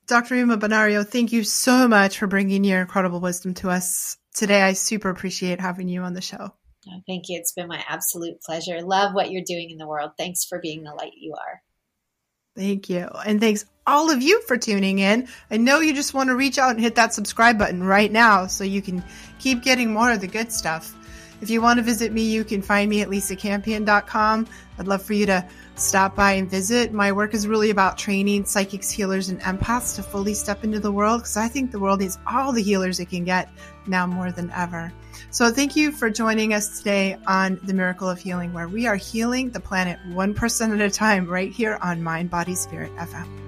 Dr. 0.06 0.34
Rima 0.36 0.56
Bonario, 0.56 1.06
thank 1.06 1.32
you 1.32 1.44
so 1.44 1.86
much 1.86 2.18
for 2.18 2.26
bringing 2.26 2.64
your 2.64 2.80
incredible 2.80 3.20
wisdom 3.20 3.52
to 3.54 3.68
us 3.68 4.16
today. 4.34 4.62
I 4.62 4.72
super 4.72 5.10
appreciate 5.10 5.60
having 5.60 5.88
you 5.88 6.00
on 6.00 6.14
the 6.14 6.22
show. 6.22 6.50
Oh, 6.88 7.00
thank 7.06 7.28
you. 7.28 7.38
It's 7.38 7.52
been 7.52 7.68
my 7.68 7.84
absolute 7.86 8.40
pleasure. 8.40 8.80
Love 8.80 9.12
what 9.12 9.30
you're 9.30 9.42
doing 9.44 9.70
in 9.70 9.76
the 9.76 9.86
world. 9.86 10.12
Thanks 10.16 10.46
for 10.46 10.60
being 10.60 10.82
the 10.82 10.94
light 10.94 11.12
you 11.18 11.34
are. 11.34 11.62
Thank 12.56 12.88
you. 12.88 13.08
And 13.24 13.40
thanks 13.40 13.66
all 13.86 14.10
of 14.10 14.20
you 14.20 14.42
for 14.42 14.56
tuning 14.56 14.98
in. 14.98 15.28
I 15.50 15.58
know 15.58 15.80
you 15.80 15.94
just 15.94 16.12
want 16.12 16.28
to 16.28 16.34
reach 16.34 16.58
out 16.58 16.70
and 16.70 16.80
hit 16.80 16.96
that 16.96 17.14
subscribe 17.14 17.58
button 17.58 17.84
right 17.84 18.10
now 18.10 18.46
so 18.46 18.64
you 18.64 18.82
can 18.82 19.04
keep 19.38 19.62
getting 19.62 19.92
more 19.92 20.10
of 20.10 20.20
the 20.20 20.26
good 20.26 20.50
stuff. 20.50 20.94
If 21.40 21.50
you 21.50 21.62
want 21.62 21.78
to 21.78 21.82
visit 21.82 22.12
me, 22.12 22.22
you 22.22 22.44
can 22.44 22.62
find 22.62 22.90
me 22.90 23.00
at 23.00 23.08
lisacampion.com. 23.08 24.46
I'd 24.78 24.86
love 24.88 25.02
for 25.02 25.12
you 25.12 25.26
to 25.26 25.46
stop 25.76 26.16
by 26.16 26.32
and 26.32 26.50
visit. 26.50 26.92
My 26.92 27.12
work 27.12 27.34
is 27.34 27.46
really 27.46 27.70
about 27.70 27.96
training 27.96 28.44
psychics, 28.44 28.90
healers, 28.90 29.28
and 29.28 29.40
empaths 29.40 29.94
to 29.96 30.02
fully 30.02 30.34
step 30.34 30.64
into 30.64 30.80
the 30.80 30.90
world 30.90 31.20
because 31.20 31.36
I 31.36 31.48
think 31.48 31.70
the 31.70 31.78
world 31.78 32.00
needs 32.00 32.18
all 32.26 32.52
the 32.52 32.62
healers 32.62 32.98
it 32.98 33.10
can 33.10 33.24
get 33.24 33.50
now 33.86 34.06
more 34.06 34.32
than 34.32 34.50
ever. 34.50 34.92
So 35.30 35.50
thank 35.52 35.76
you 35.76 35.92
for 35.92 36.10
joining 36.10 36.54
us 36.54 36.78
today 36.78 37.16
on 37.26 37.60
The 37.62 37.74
Miracle 37.74 38.08
of 38.08 38.18
Healing, 38.18 38.52
where 38.52 38.68
we 38.68 38.86
are 38.86 38.96
healing 38.96 39.50
the 39.50 39.60
planet 39.60 39.98
1% 40.08 40.34
person 40.34 40.72
at 40.72 40.80
a 40.80 40.90
time 40.90 41.26
right 41.26 41.52
here 41.52 41.78
on 41.82 42.02
Mind, 42.02 42.30
Body, 42.30 42.54
Spirit 42.54 42.94
FM. 42.96 43.47